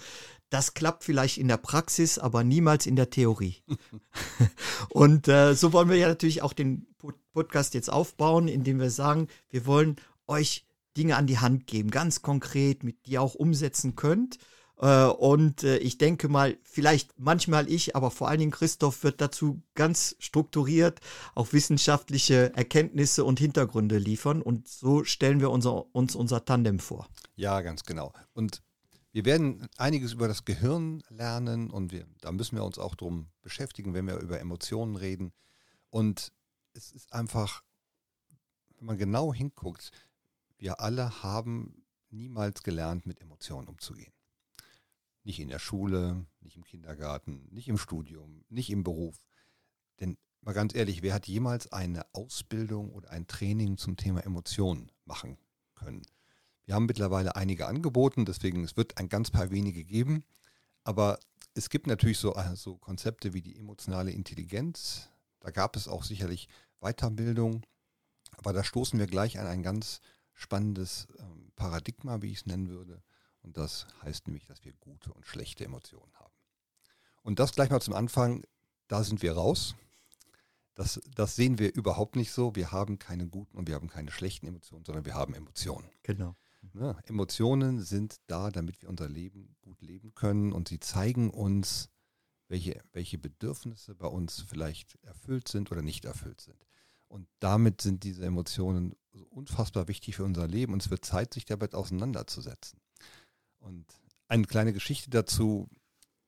Das 0.50 0.74
klappt 0.74 1.04
vielleicht 1.04 1.38
in 1.38 1.48
der 1.48 1.58
Praxis, 1.58 2.18
aber 2.18 2.42
niemals 2.44 2.86
in 2.86 2.96
der 2.96 3.10
Theorie. 3.10 3.56
und 4.88 5.28
äh, 5.28 5.54
so 5.54 5.72
wollen 5.72 5.90
wir 5.90 5.96
ja 5.96 6.08
natürlich 6.08 6.42
auch 6.42 6.52
den 6.52 6.86
Podcast 7.32 7.74
jetzt 7.74 7.92
aufbauen, 7.92 8.48
indem 8.48 8.80
wir 8.80 8.90
sagen, 8.90 9.28
wir 9.50 9.66
wollen 9.66 9.96
euch 10.26 10.66
Dinge 10.96 11.16
an 11.16 11.26
die 11.26 11.38
Hand 11.38 11.66
geben, 11.66 11.90
ganz 11.90 12.22
konkret, 12.22 12.82
mit 12.82 13.06
die 13.06 13.12
ihr 13.12 13.22
auch 13.22 13.34
umsetzen 13.34 13.94
könnt. 13.94 14.38
Äh, 14.80 15.04
und 15.04 15.64
äh, 15.64 15.78
ich 15.78 15.98
denke 15.98 16.28
mal, 16.28 16.56
vielleicht 16.62 17.18
manchmal 17.18 17.70
ich, 17.70 17.96
aber 17.96 18.10
vor 18.10 18.28
allen 18.28 18.40
Dingen 18.40 18.52
Christoph 18.52 19.02
wird 19.02 19.20
dazu 19.20 19.62
ganz 19.74 20.16
strukturiert 20.18 21.00
auch 21.34 21.52
wissenschaftliche 21.52 22.54
Erkenntnisse 22.54 23.24
und 23.24 23.38
Hintergründe 23.38 23.98
liefern. 23.98 24.42
Und 24.42 24.68
so 24.68 25.04
stellen 25.04 25.40
wir 25.40 25.50
unser, 25.50 25.94
uns 25.94 26.14
unser 26.14 26.44
Tandem 26.44 26.78
vor. 26.78 27.08
Ja, 27.36 27.60
ganz 27.60 27.84
genau. 27.84 28.12
Und 28.32 28.62
wir 29.18 29.24
werden 29.24 29.68
einiges 29.78 30.12
über 30.12 30.28
das 30.28 30.44
Gehirn 30.44 31.02
lernen 31.08 31.72
und 31.72 31.90
wir, 31.90 32.06
da 32.20 32.30
müssen 32.30 32.54
wir 32.54 32.62
uns 32.62 32.78
auch 32.78 32.94
drum 32.94 33.26
beschäftigen, 33.42 33.92
wenn 33.92 34.06
wir 34.06 34.20
über 34.20 34.38
Emotionen 34.38 34.94
reden. 34.94 35.32
Und 35.90 36.32
es 36.72 36.92
ist 36.92 37.12
einfach, 37.12 37.64
wenn 38.76 38.86
man 38.86 38.96
genau 38.96 39.34
hinguckt, 39.34 39.90
wir 40.56 40.78
alle 40.78 41.20
haben 41.24 41.84
niemals 42.10 42.62
gelernt, 42.62 43.06
mit 43.06 43.20
Emotionen 43.20 43.66
umzugehen. 43.66 44.12
Nicht 45.24 45.40
in 45.40 45.48
der 45.48 45.58
Schule, 45.58 46.24
nicht 46.38 46.54
im 46.54 46.62
Kindergarten, 46.62 47.48
nicht 47.50 47.66
im 47.66 47.76
Studium, 47.76 48.44
nicht 48.48 48.70
im 48.70 48.84
Beruf. 48.84 49.16
Denn 49.98 50.16
mal 50.42 50.52
ganz 50.52 50.76
ehrlich, 50.76 51.02
wer 51.02 51.14
hat 51.14 51.26
jemals 51.26 51.72
eine 51.72 52.06
Ausbildung 52.14 52.92
oder 52.92 53.10
ein 53.10 53.26
Training 53.26 53.78
zum 53.78 53.96
Thema 53.96 54.24
Emotionen 54.24 54.92
machen 55.06 55.38
können? 55.74 56.06
Wir 56.68 56.74
haben 56.74 56.84
mittlerweile 56.84 57.34
einige 57.34 57.66
angeboten, 57.66 58.26
deswegen 58.26 58.62
es 58.62 58.76
wird 58.76 58.98
ein 58.98 59.08
ganz 59.08 59.30
paar 59.30 59.50
wenige 59.50 59.84
geben. 59.84 60.22
Aber 60.84 61.18
es 61.54 61.70
gibt 61.70 61.86
natürlich 61.86 62.18
so, 62.18 62.34
äh, 62.34 62.56
so 62.56 62.76
Konzepte 62.76 63.32
wie 63.32 63.40
die 63.40 63.56
emotionale 63.56 64.10
Intelligenz. 64.10 65.08
Da 65.40 65.50
gab 65.50 65.76
es 65.76 65.88
auch 65.88 66.04
sicherlich 66.04 66.46
Weiterbildung. 66.80 67.64
Aber 68.36 68.52
da 68.52 68.62
stoßen 68.62 68.98
wir 68.98 69.06
gleich 69.06 69.38
an 69.38 69.46
ein 69.46 69.62
ganz 69.62 70.02
spannendes 70.34 71.08
ähm, 71.18 71.52
Paradigma, 71.56 72.20
wie 72.20 72.32
ich 72.32 72.40
es 72.40 72.46
nennen 72.46 72.68
würde. 72.68 73.02
Und 73.40 73.56
das 73.56 73.86
heißt 74.02 74.26
nämlich, 74.26 74.44
dass 74.44 74.62
wir 74.66 74.74
gute 74.74 75.10
und 75.14 75.24
schlechte 75.24 75.64
Emotionen 75.64 76.12
haben. 76.16 76.34
Und 77.22 77.38
das 77.38 77.52
gleich 77.52 77.70
mal 77.70 77.80
zum 77.80 77.94
Anfang, 77.94 78.44
da 78.88 79.04
sind 79.04 79.22
wir 79.22 79.32
raus. 79.32 79.74
Das, 80.74 81.00
das 81.14 81.34
sehen 81.34 81.58
wir 81.58 81.74
überhaupt 81.74 82.14
nicht 82.14 82.30
so. 82.30 82.54
Wir 82.54 82.72
haben 82.72 82.98
keine 82.98 83.26
guten 83.26 83.56
und 83.56 83.68
wir 83.68 83.74
haben 83.74 83.88
keine 83.88 84.10
schlechten 84.10 84.46
Emotionen, 84.46 84.84
sondern 84.84 85.06
wir 85.06 85.14
haben 85.14 85.32
Emotionen. 85.32 85.88
Genau. 86.02 86.36
Ja, 86.74 86.98
Emotionen 87.06 87.80
sind 87.80 88.16
da, 88.26 88.50
damit 88.50 88.82
wir 88.82 88.88
unser 88.88 89.08
Leben 89.08 89.56
gut 89.62 89.80
leben 89.80 90.14
können 90.14 90.52
und 90.52 90.68
sie 90.68 90.80
zeigen 90.80 91.30
uns, 91.30 91.88
welche, 92.48 92.82
welche 92.92 93.18
Bedürfnisse 93.18 93.94
bei 93.94 94.06
uns 94.06 94.44
vielleicht 94.48 94.96
erfüllt 95.02 95.48
sind 95.48 95.70
oder 95.70 95.82
nicht 95.82 96.04
erfüllt 96.04 96.40
sind. 96.40 96.66
Und 97.08 97.26
damit 97.40 97.80
sind 97.80 98.04
diese 98.04 98.24
Emotionen 98.24 98.94
so 99.12 99.24
unfassbar 99.26 99.88
wichtig 99.88 100.16
für 100.16 100.24
unser 100.24 100.46
Leben 100.46 100.72
und 100.72 100.82
es 100.82 100.90
wird 100.90 101.04
Zeit, 101.04 101.32
sich 101.34 101.44
damit 101.44 101.74
auseinanderzusetzen. 101.74 102.80
Und 103.58 103.86
eine 104.28 104.44
kleine 104.44 104.72
Geschichte 104.72 105.10
dazu, 105.10 105.68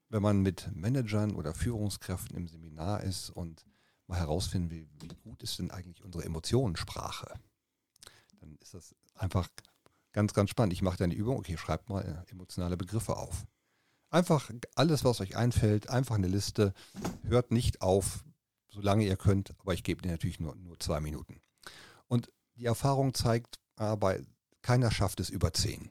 wenn 0.09 0.23
man 0.23 0.41
mit 0.41 0.71
Managern 0.75 1.35
oder 1.35 1.55
Führungskräften 1.55 2.37
im 2.37 2.49
Seminar 2.49 3.03
ist 3.03 3.31
und 3.31 3.65
mal 4.07 4.19
herausfinden 4.19 4.71
will, 4.71 4.89
wie 5.01 5.09
gut 5.23 5.43
ist 5.43 5.59
denn 5.59 5.71
eigentlich 5.71 6.03
unsere 6.03 6.25
Emotionssprache, 6.25 7.39
dann 8.41 8.57
ist 8.61 8.75
das 8.75 8.95
einfach 9.15 9.49
ganz, 10.13 10.35
ganz 10.35 10.51
spannend. 10.51 10.73
Ich 10.73 10.83
mache 10.83 10.97
da 10.97 11.05
eine 11.05 11.15
Übung, 11.15 11.37
okay, 11.37 11.57
schreibt 11.57 11.89
mal 11.89 12.25
emotionale 12.31 12.77
Begriffe 12.77 13.17
auf. 13.17 13.47
Einfach 14.11 14.51
alles, 14.75 15.05
was 15.05 15.21
euch 15.21 15.37
einfällt, 15.37 15.89
einfach 15.89 16.17
eine 16.17 16.27
Liste. 16.27 16.75
Hört 17.23 17.53
nicht 17.53 17.81
auf, 17.81 18.25
solange 18.69 19.05
ihr 19.05 19.17
könnt, 19.17 19.55
aber 19.59 19.75
ich 19.75 19.85
gebe 19.85 20.03
dir 20.03 20.11
natürlich 20.11 20.41
nur, 20.41 20.57
nur 20.57 20.79
zwei 20.81 21.01
Minuten. 21.01 21.41
Und 22.09 22.33
die 22.57 22.65
Erfahrung 22.65 23.15
zeigt, 23.15 23.61
aber 23.77 24.19
keiner 24.63 24.91
schafft 24.91 25.21
es 25.21 25.31
über 25.31 25.53
zehn. 25.53 25.91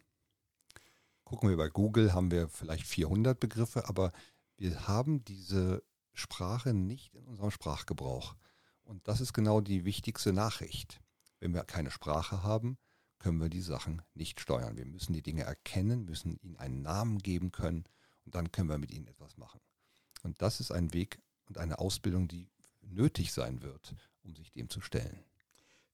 Gucken 1.23 1.49
wir 1.49 1.57
bei 1.57 1.69
Google, 1.69 2.13
haben 2.13 2.31
wir 2.31 2.49
vielleicht 2.49 2.85
400 2.85 3.39
Begriffe, 3.39 3.88
aber 3.88 4.11
wir 4.57 4.88
haben 4.88 5.23
diese 5.23 5.83
Sprache 6.13 6.73
nicht 6.73 7.15
in 7.15 7.25
unserem 7.25 7.51
Sprachgebrauch. 7.51 8.35
Und 8.83 9.07
das 9.07 9.21
ist 9.21 9.33
genau 9.33 9.61
die 9.61 9.85
wichtigste 9.85 10.33
Nachricht. 10.33 11.01
Wenn 11.39 11.53
wir 11.53 11.63
keine 11.63 11.91
Sprache 11.91 12.43
haben, 12.43 12.77
können 13.19 13.39
wir 13.39 13.49
die 13.49 13.61
Sachen 13.61 14.01
nicht 14.15 14.39
steuern. 14.39 14.77
Wir 14.77 14.85
müssen 14.85 15.13
die 15.13 15.21
Dinge 15.21 15.43
erkennen, 15.43 16.05
müssen 16.05 16.39
ihnen 16.41 16.57
einen 16.57 16.81
Namen 16.81 17.19
geben 17.19 17.51
können 17.51 17.85
und 18.25 18.35
dann 18.35 18.51
können 18.51 18.69
wir 18.69 18.77
mit 18.77 18.91
ihnen 18.91 19.07
etwas 19.07 19.38
machen. 19.38 19.59
Und 20.23 20.41
das 20.41 20.59
ist 20.59 20.71
ein 20.71 20.93
Weg 20.93 21.19
und 21.47 21.57
eine 21.57 21.79
Ausbildung, 21.79 22.27
die 22.27 22.49
nötig 22.81 23.31
sein 23.33 23.61
wird, 23.61 23.95
um 24.23 24.35
sich 24.35 24.51
dem 24.51 24.69
zu 24.69 24.81
stellen. 24.81 25.23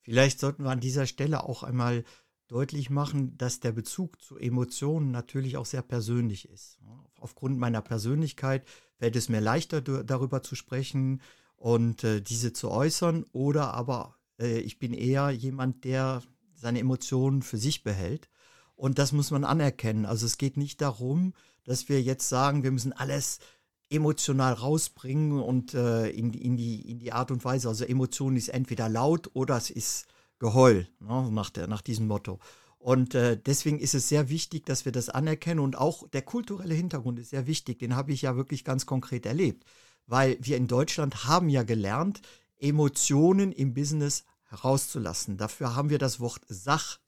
Vielleicht 0.02 0.40
sollten 0.40 0.64
wir 0.64 0.70
an 0.70 0.80
dieser 0.80 1.08
Stelle 1.08 1.44
auch 1.44 1.64
einmal 1.64 2.04
deutlich 2.48 2.90
machen, 2.90 3.38
dass 3.38 3.60
der 3.60 3.72
Bezug 3.72 4.22
zu 4.22 4.38
Emotionen 4.38 5.12
natürlich 5.12 5.58
auch 5.58 5.66
sehr 5.66 5.82
persönlich 5.82 6.48
ist. 6.48 6.78
Aufgrund 7.20 7.58
meiner 7.58 7.82
Persönlichkeit 7.82 8.68
fällt 8.98 9.16
es 9.16 9.30
mir 9.30 9.42
leichter, 9.42 9.82
darüber 9.82 10.44
zu 10.44 10.56
sprechen 10.56 11.22
und 11.56 12.04
äh, 12.04 12.22
diese 12.22 12.54
zu 12.54 12.70
äußern. 12.70 13.26
Oder 13.32 13.74
aber 13.74 14.16
äh, 14.40 14.60
ich 14.60 14.78
bin 14.78 14.94
eher 14.94 15.32
jemand, 15.32 15.84
der 15.86 16.22
seine 16.66 16.80
Emotionen 16.80 17.44
für 17.44 17.58
sich 17.58 17.84
behält. 17.84 18.28
Und 18.76 18.98
das 18.98 19.12
muss 19.12 19.30
man 19.30 19.44
anerkennen. 19.44 20.08
Also 20.08 20.26
es 20.26 20.40
geht 20.40 20.58
nicht 20.58 20.82
darum, 20.82 21.34
dass 21.64 21.90
wir 21.90 22.02
jetzt 22.02 22.28
sagen, 22.28 22.64
wir 22.64 22.72
müssen 22.72 22.92
alles 22.92 23.38
emotional 23.92 24.54
rausbringen 24.54 25.40
und 25.44 25.76
äh, 25.76 26.10
in, 26.10 26.34
in, 26.34 26.58
die, 26.58 26.82
in 26.90 26.98
die 26.98 27.14
Art 27.14 27.30
und 27.30 27.46
Weise. 27.46 27.68
Also 27.68 27.86
Emotion 27.86 28.36
ist 28.36 28.50
entweder 28.50 28.90
laut 28.90 29.30
oder 29.36 29.58
es 29.58 29.70
ist 29.70 30.08
Geheul, 30.40 30.88
ne, 31.00 31.30
nach, 31.32 31.52
der, 31.52 31.68
nach 31.68 31.84
diesem 31.84 32.08
Motto. 32.08 32.40
Und 32.80 33.14
äh, 33.14 33.38
deswegen 33.38 33.78
ist 33.78 33.94
es 33.94 34.10
sehr 34.10 34.30
wichtig, 34.30 34.66
dass 34.66 34.86
wir 34.86 34.92
das 34.92 35.10
anerkennen. 35.10 35.60
Und 35.60 35.78
auch 35.78 36.10
der 36.10 36.24
kulturelle 36.24 36.74
Hintergrund 36.74 37.20
ist 37.20 37.30
sehr 37.30 37.46
wichtig. 37.46 37.78
Den 37.78 37.96
habe 37.96 38.12
ich 38.12 38.24
ja 38.24 38.36
wirklich 38.36 38.64
ganz 38.64 38.88
konkret 38.88 39.28
erlebt. 39.28 39.66
Weil 40.08 40.38
wir 40.42 40.58
in 40.58 40.68
Deutschland 40.68 41.26
haben 41.26 41.48
ja 41.50 41.62
gelernt, 41.62 42.24
Emotionen 42.58 43.52
im 43.52 43.76
Business 43.76 44.26
herauszulassen. 44.56 45.38
Dafür 45.38 45.76
haben 45.76 45.90
wir 45.90 46.00
das 46.00 46.20
Wort 46.20 46.42
Sach 46.48 47.00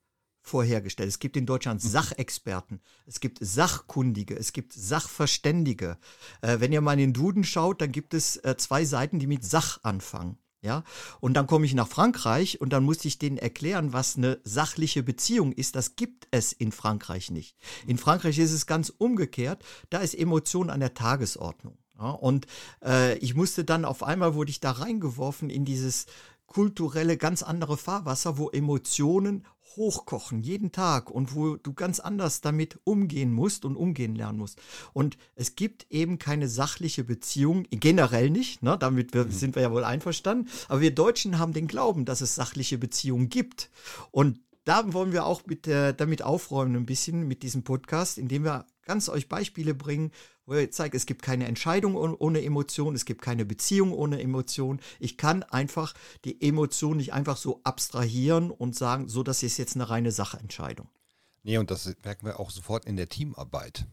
vorhergestellt. 0.48 1.10
Es 1.10 1.20
gibt 1.20 1.38
in 1.38 1.46
Deutschland 1.46 1.84
mhm. 1.84 1.90
Sachexperten, 1.90 2.82
es 3.06 3.20
gibt 3.20 3.40
Sachkundige, 3.42 4.36
es 4.36 4.54
gibt 4.54 4.74
Sachverständige. 4.74 5.98
Äh, 6.42 6.60
wenn 6.60 6.72
ihr 6.72 6.82
mal 6.82 6.94
in 6.94 7.00
den 7.00 7.14
Duden 7.14 7.44
schaut, 7.44 7.82
dann 7.82 7.92
gibt 7.92 8.14
es 8.14 8.38
äh, 8.38 8.56
zwei 8.58 8.86
Seiten, 8.86 9.20
die 9.20 9.28
mit 9.28 9.44
Sach 9.44 9.80
anfangen. 9.84 10.38
Ja, 10.62 10.84
und 11.20 11.36
dann 11.36 11.46
komme 11.46 11.68
ich 11.68 11.76
nach 11.76 11.88
Frankreich 11.88 12.60
und 12.60 12.74
dann 12.74 12.84
muss 12.84 13.06
ich 13.06 13.20
denen 13.20 13.38
erklären, 13.38 13.94
was 13.94 14.18
eine 14.18 14.40
sachliche 14.44 15.04
Beziehung 15.04 15.52
ist. 15.52 15.76
Das 15.76 15.96
gibt 15.96 16.28
es 16.32 16.52
in 16.52 16.72
Frankreich 16.72 17.30
nicht. 17.30 17.56
In 17.86 18.00
Frankreich 18.00 18.40
ist 18.40 18.52
es 18.52 18.66
ganz 18.66 18.90
umgekehrt. 18.90 19.64
Da 19.92 20.00
ist 20.00 20.16
Emotion 20.16 20.72
an 20.72 20.80
der 20.80 20.96
Tagesordnung. 20.96 21.78
Ja, 22.00 22.10
und 22.10 22.48
äh, 22.84 23.18
ich 23.20 23.36
musste 23.36 23.66
dann 23.66 23.86
auf 23.86 24.04
einmal 24.04 24.34
wurde 24.34 24.50
ich 24.50 24.60
da 24.60 24.72
reingeworfen 24.72 25.50
in 25.50 25.64
dieses 25.64 26.06
kulturelle, 26.48 27.18
ganz 27.18 27.44
andere 27.44 27.78
Fahrwasser, 27.78 28.38
wo 28.38 28.50
Emotionen 28.50 29.46
hochkochen, 29.76 30.42
jeden 30.42 30.72
Tag 30.72 31.12
und 31.12 31.36
wo 31.36 31.56
du 31.56 31.74
ganz 31.74 32.00
anders 32.00 32.42
damit 32.42 32.80
umgehen 32.84 33.32
musst 33.32 33.64
und 33.64 33.76
umgehen 33.76 34.16
lernen 34.16 34.40
musst. 34.40 34.60
Und 34.94 35.18
es 35.36 35.56
gibt 35.56 35.86
eben 35.92 36.18
keine 36.18 36.50
sachliche 36.50 37.04
Beziehung, 37.04 37.66
generell 37.70 38.30
nicht, 38.30 38.64
ne? 38.64 38.78
damit 38.80 39.14
wir, 39.14 39.26
mhm. 39.26 39.32
sind 39.32 39.56
wir 39.56 39.62
ja 39.62 39.72
wohl 39.72 39.84
einverstanden, 39.84 40.50
aber 40.68 40.82
wir 40.82 40.96
Deutschen 40.96 41.38
haben 41.38 41.54
den 41.54 41.68
Glauben, 41.68 42.06
dass 42.06 42.22
es 42.22 42.36
sachliche 42.36 42.78
Beziehungen 42.78 43.30
gibt. 43.30 43.70
Und 44.12 44.40
da 44.66 44.92
wollen 44.94 45.14
wir 45.14 45.26
auch 45.26 45.46
mit, 45.46 45.68
äh, 45.68 45.94
damit 45.94 46.24
aufräumen 46.24 46.76
ein 46.76 46.86
bisschen 46.86 47.28
mit 47.28 47.44
diesem 47.44 47.64
Podcast, 47.64 48.18
indem 48.18 48.44
wir 48.44 48.66
ganz 48.88 49.10
euch 49.10 49.30
Beispiele 49.30 49.76
bringen, 49.76 50.12
wo 50.46 50.56
ihr 50.56 50.72
zeigt, 50.72 50.96
es 50.96 51.06
gibt 51.06 51.22
keine 51.22 51.46
Entscheidung 51.46 51.96
ohne 51.96 52.42
Emotion, 52.42 52.96
es 52.96 53.06
gibt 53.06 53.22
keine 53.22 53.46
Beziehung 53.46 53.94
ohne 53.94 54.22
Emotion. 54.22 54.80
Ich 55.00 55.18
kann 55.18 55.44
einfach 55.44 55.94
die 56.24 56.42
Emotion 56.42 56.98
nicht 56.98 57.14
einfach 57.14 57.38
so 57.38 57.60
abstrahieren 57.64 58.50
und 58.50 58.76
sagen, 58.76 59.10
so, 59.10 59.24
das 59.24 59.44
ist 59.44 59.58
jetzt 59.58 59.76
eine 59.76 59.90
reine 59.90 60.12
Sachentscheidung. 60.12 60.90
Nee, 61.44 61.58
und 61.58 61.70
das 61.70 61.94
merken 62.04 62.26
wir 62.26 62.40
auch 62.40 62.50
sofort 62.50 62.86
in 62.86 62.96
der 62.96 63.10
Teamarbeit. 63.10 63.86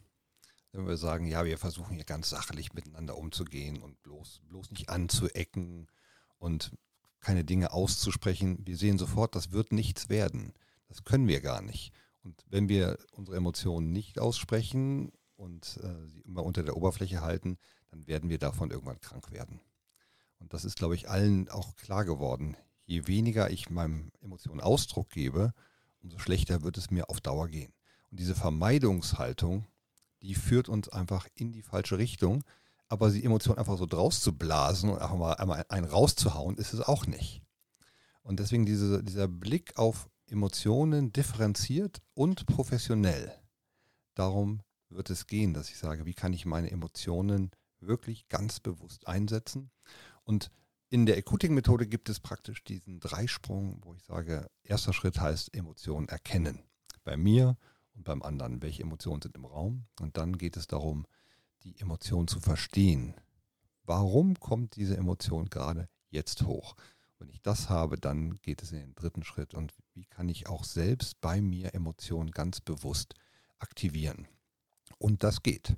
Wenn 0.71 0.87
wir 0.87 0.97
sagen, 0.97 1.27
ja, 1.27 1.45
wir 1.45 1.57
versuchen 1.57 1.95
hier 1.95 2.03
ganz 2.05 2.29
sachlich 2.29 2.73
miteinander 2.73 3.17
umzugehen 3.17 3.81
und 3.81 4.01
bloß, 4.03 4.41
bloß 4.49 4.71
nicht 4.71 4.89
anzuecken 4.89 5.87
und 6.39 6.71
keine 7.19 7.43
Dinge 7.43 7.71
auszusprechen. 7.73 8.59
Wir 8.65 8.77
sehen 8.77 8.97
sofort, 8.97 9.35
das 9.35 9.51
wird 9.51 9.71
nichts 9.71 10.09
werden. 10.09 10.53
Das 10.87 11.03
können 11.03 11.27
wir 11.27 11.41
gar 11.41 11.61
nicht. 11.61 11.91
Und 12.25 12.43
wenn 12.49 12.67
wir 12.67 12.97
unsere 13.11 13.37
Emotionen 13.37 13.91
nicht 13.91 14.19
aussprechen 14.19 15.11
und 15.35 15.79
äh, 15.83 16.07
sie 16.07 16.21
immer 16.21 16.43
unter 16.43 16.63
der 16.63 16.75
Oberfläche 16.75 17.21
halten, 17.21 17.57
dann 17.91 18.07
werden 18.07 18.31
wir 18.31 18.39
davon 18.39 18.71
irgendwann 18.71 18.99
krank 18.99 19.31
werden. 19.31 19.61
Und 20.39 20.51
das 20.53 20.65
ist, 20.65 20.75
glaube 20.75 20.95
ich, 20.95 21.07
allen 21.07 21.49
auch 21.49 21.75
klar 21.75 22.03
geworden. 22.03 22.57
Je 22.87 23.05
weniger 23.05 23.51
ich 23.51 23.69
meinem 23.69 24.11
Emotionen 24.21 24.59
Ausdruck 24.59 25.11
gebe, 25.11 25.53
umso 26.01 26.17
schlechter 26.17 26.63
wird 26.63 26.77
es 26.79 26.89
mir 26.89 27.09
auf 27.09 27.21
Dauer 27.21 27.47
gehen. 27.47 27.73
Und 28.09 28.19
diese 28.19 28.33
Vermeidungshaltung, 28.33 29.67
die 30.23 30.33
führt 30.33 30.67
uns 30.67 30.89
einfach 30.89 31.27
in 31.35 31.51
die 31.51 31.61
falsche 31.61 31.99
Richtung. 31.99 32.43
Aber 32.87 33.11
die 33.11 33.23
Emotion 33.23 33.59
einfach 33.59 33.77
so 33.77 33.85
draus 33.85 34.21
zu 34.21 34.35
blasen 34.35 34.89
und 34.89 34.97
einfach 34.99 35.17
mal 35.17 35.33
einmal 35.33 35.63
einen 35.69 35.85
rauszuhauen, 35.85 36.57
ist 36.57 36.73
es 36.73 36.81
auch 36.81 37.05
nicht. 37.05 37.43
Und 38.23 38.39
deswegen 38.39 38.65
diese, 38.65 39.03
dieser 39.03 39.27
Blick 39.27 39.77
auf 39.77 40.09
Emotionen 40.27 41.11
differenziert 41.11 42.01
und 42.13 42.45
professionell. 42.45 43.31
Darum 44.15 44.61
wird 44.89 45.09
es 45.09 45.27
gehen, 45.27 45.53
dass 45.53 45.69
ich 45.69 45.77
sage, 45.77 46.05
wie 46.05 46.13
kann 46.13 46.33
ich 46.33 46.45
meine 46.45 46.71
Emotionen 46.71 47.51
wirklich 47.79 48.27
ganz 48.27 48.59
bewusst 48.59 49.07
einsetzen. 49.07 49.71
Und 50.23 50.51
in 50.89 51.05
der 51.05 51.17
Akuting-Methode 51.17 51.87
gibt 51.87 52.09
es 52.09 52.19
praktisch 52.19 52.63
diesen 52.63 52.99
Dreisprung, 52.99 53.81
wo 53.83 53.93
ich 53.93 54.03
sage, 54.03 54.49
erster 54.63 54.93
Schritt 54.93 55.19
heißt 55.19 55.53
Emotionen 55.53 56.07
erkennen. 56.07 56.63
Bei 57.03 57.17
mir 57.17 57.57
und 57.93 58.03
beim 58.03 58.21
anderen, 58.21 58.61
welche 58.61 58.83
Emotionen 58.83 59.21
sind 59.21 59.35
im 59.35 59.45
Raum. 59.45 59.85
Und 59.99 60.17
dann 60.17 60.37
geht 60.37 60.57
es 60.57 60.67
darum, 60.67 61.05
die 61.63 61.77
Emotion 61.79 62.27
zu 62.27 62.39
verstehen. 62.39 63.15
Warum 63.83 64.39
kommt 64.39 64.75
diese 64.75 64.97
Emotion 64.97 65.49
gerade 65.49 65.89
jetzt 66.09 66.43
hoch? 66.43 66.75
Wenn 67.19 67.29
ich 67.29 67.41
das 67.41 67.69
habe, 67.69 67.97
dann 67.97 68.35
geht 68.41 68.61
es 68.61 68.71
in 68.71 68.79
den 68.79 68.95
dritten 68.95 69.23
Schritt. 69.23 69.53
Und 69.53 69.73
wie 69.93 70.05
kann 70.05 70.29
ich 70.29 70.47
auch 70.47 70.63
selbst 70.63 71.21
bei 71.21 71.41
mir 71.41 71.73
Emotionen 71.73 72.31
ganz 72.31 72.61
bewusst 72.61 73.13
aktivieren? 73.59 74.27
Und 74.97 75.23
das 75.23 75.41
geht. 75.43 75.75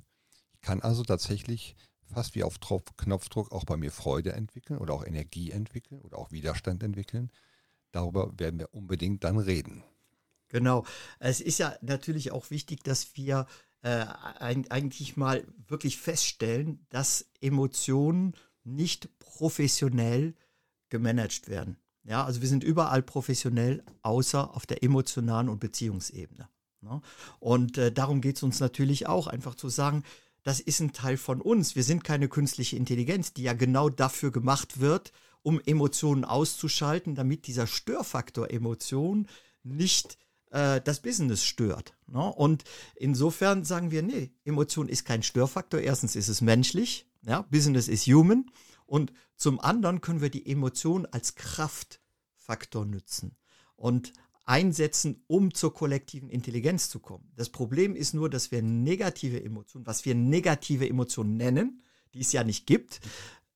Ich 0.53 0.62
kann 0.62 0.82
also 0.82 1.03
tatsächlich 1.03 1.75
fast 2.06 2.36
wie 2.36 2.44
auf 2.44 2.60
Knopfdruck 2.98 3.51
auch 3.51 3.65
bei 3.65 3.77
mir 3.77 3.91
Freude 3.91 4.34
entwickeln 4.34 4.79
oder 4.79 4.94
auch 4.94 5.06
Energie 5.06 5.51
entwickeln 5.51 6.01
oder 6.01 6.17
auch 6.17 6.32
Widerstand 6.32 6.84
entwickeln. 6.84 7.32
Darüber 7.91 8.32
werden 8.38 8.60
wir 8.60 8.74
unbedingt 8.74 9.24
dann 9.24 9.38
reden. 9.38 9.84
Genau. 10.50 10.86
Es 11.20 11.41
ist 11.41 11.60
ja 11.60 11.75
natürlich 11.82 12.32
auch 12.32 12.50
wichtig, 12.50 12.84
dass 12.84 13.15
wir 13.15 13.48
äh, 13.82 14.06
eigentlich 14.39 15.17
mal 15.17 15.46
wirklich 15.67 15.98
feststellen, 15.98 16.86
dass 16.89 17.29
Emotionen 17.41 18.34
nicht 18.63 19.10
professionell 19.20 20.36
gemanagt 20.89 21.48
werden. 21.48 21.77
Ja, 22.03 22.24
also 22.24 22.41
wir 22.41 22.48
sind 22.48 22.63
überall 22.63 23.03
professionell, 23.03 23.84
außer 24.01 24.56
auf 24.56 24.65
der 24.65 24.84
emotionalen 24.84 25.50
und 25.50 25.60
Beziehungsebene. 25.60 26.48
Ne? 26.82 27.01
Und 27.39 27.77
äh, 27.77 27.91
darum 27.91 28.22
geht 28.22 28.38
es 28.38 28.44
uns 28.44 28.60
natürlich 28.60 29.08
auch, 29.08 29.27
einfach 29.27 29.56
zu 29.56 29.70
sagen, 29.70 30.03
das 30.44 30.62
ist 30.62 30.79
ein 30.79 30.94
Teil 30.94 31.17
von 31.17 31.41
uns. 31.41 31.75
Wir 31.75 31.84
sind 31.84 32.06
keine 32.06 32.29
künstliche 32.29 32.77
Intelligenz, 32.77 33.34
die 33.34 33.44
ja 33.44 33.53
genau 33.53 33.89
dafür 33.89 34.32
gemacht 34.32 34.79
wird, 34.79 35.12
um 35.44 35.60
Emotionen 35.65 36.24
auszuschalten, 36.24 37.15
damit 37.15 37.48
dieser 37.48 37.67
Störfaktor 37.67 38.50
Emotion 38.50 39.27
nicht 39.63 40.17
äh, 40.51 40.79
das 40.82 41.01
Business 41.01 41.44
stört. 41.44 41.94
Ne? 42.08 42.24
Und 42.24 42.63
insofern 42.96 43.65
sagen 43.65 43.91
wir, 43.91 44.03
nee, 44.03 44.32
Emotion 44.46 44.88
ist 44.88 45.03
kein 45.03 45.24
Störfaktor. 45.24 45.82
Erstens 45.82 46.15
ist 46.15 46.29
es 46.29 46.39
menschlich, 46.39 47.06
ja, 47.25 47.41
Business 47.44 47.89
ist 47.89 48.08
human. 48.08 48.50
Und 48.88 49.13
zum 49.36 49.60
anderen 49.60 50.01
können 50.01 50.22
wir 50.22 50.29
die 50.29 50.50
Emotion 50.50 51.06
als 51.06 51.36
Kraftfaktor 51.36 52.86
nutzen 52.86 53.38
und 53.75 54.13
einsetzen, 54.46 55.24
um 55.27 55.53
zur 55.53 55.74
kollektiven 55.74 56.29
Intelligenz 56.29 56.89
zu 56.89 57.00
kommen. 57.00 57.32
Das 57.36 57.50
Problem 57.50 57.96
ist 57.96 58.13
nur, 58.13 58.29
dass 58.29 58.51
wir 58.51 58.62
negative 58.62 59.44
Emotionen, 59.44 59.86
was 59.86 60.06
wir 60.06 60.15
negative 60.15 60.89
Emotionen 60.89 61.36
nennen, 61.36 61.84
die 62.13 62.22
es 62.22 62.32
ja 62.32 62.46
nicht 62.46 62.65
gibt, 62.65 63.01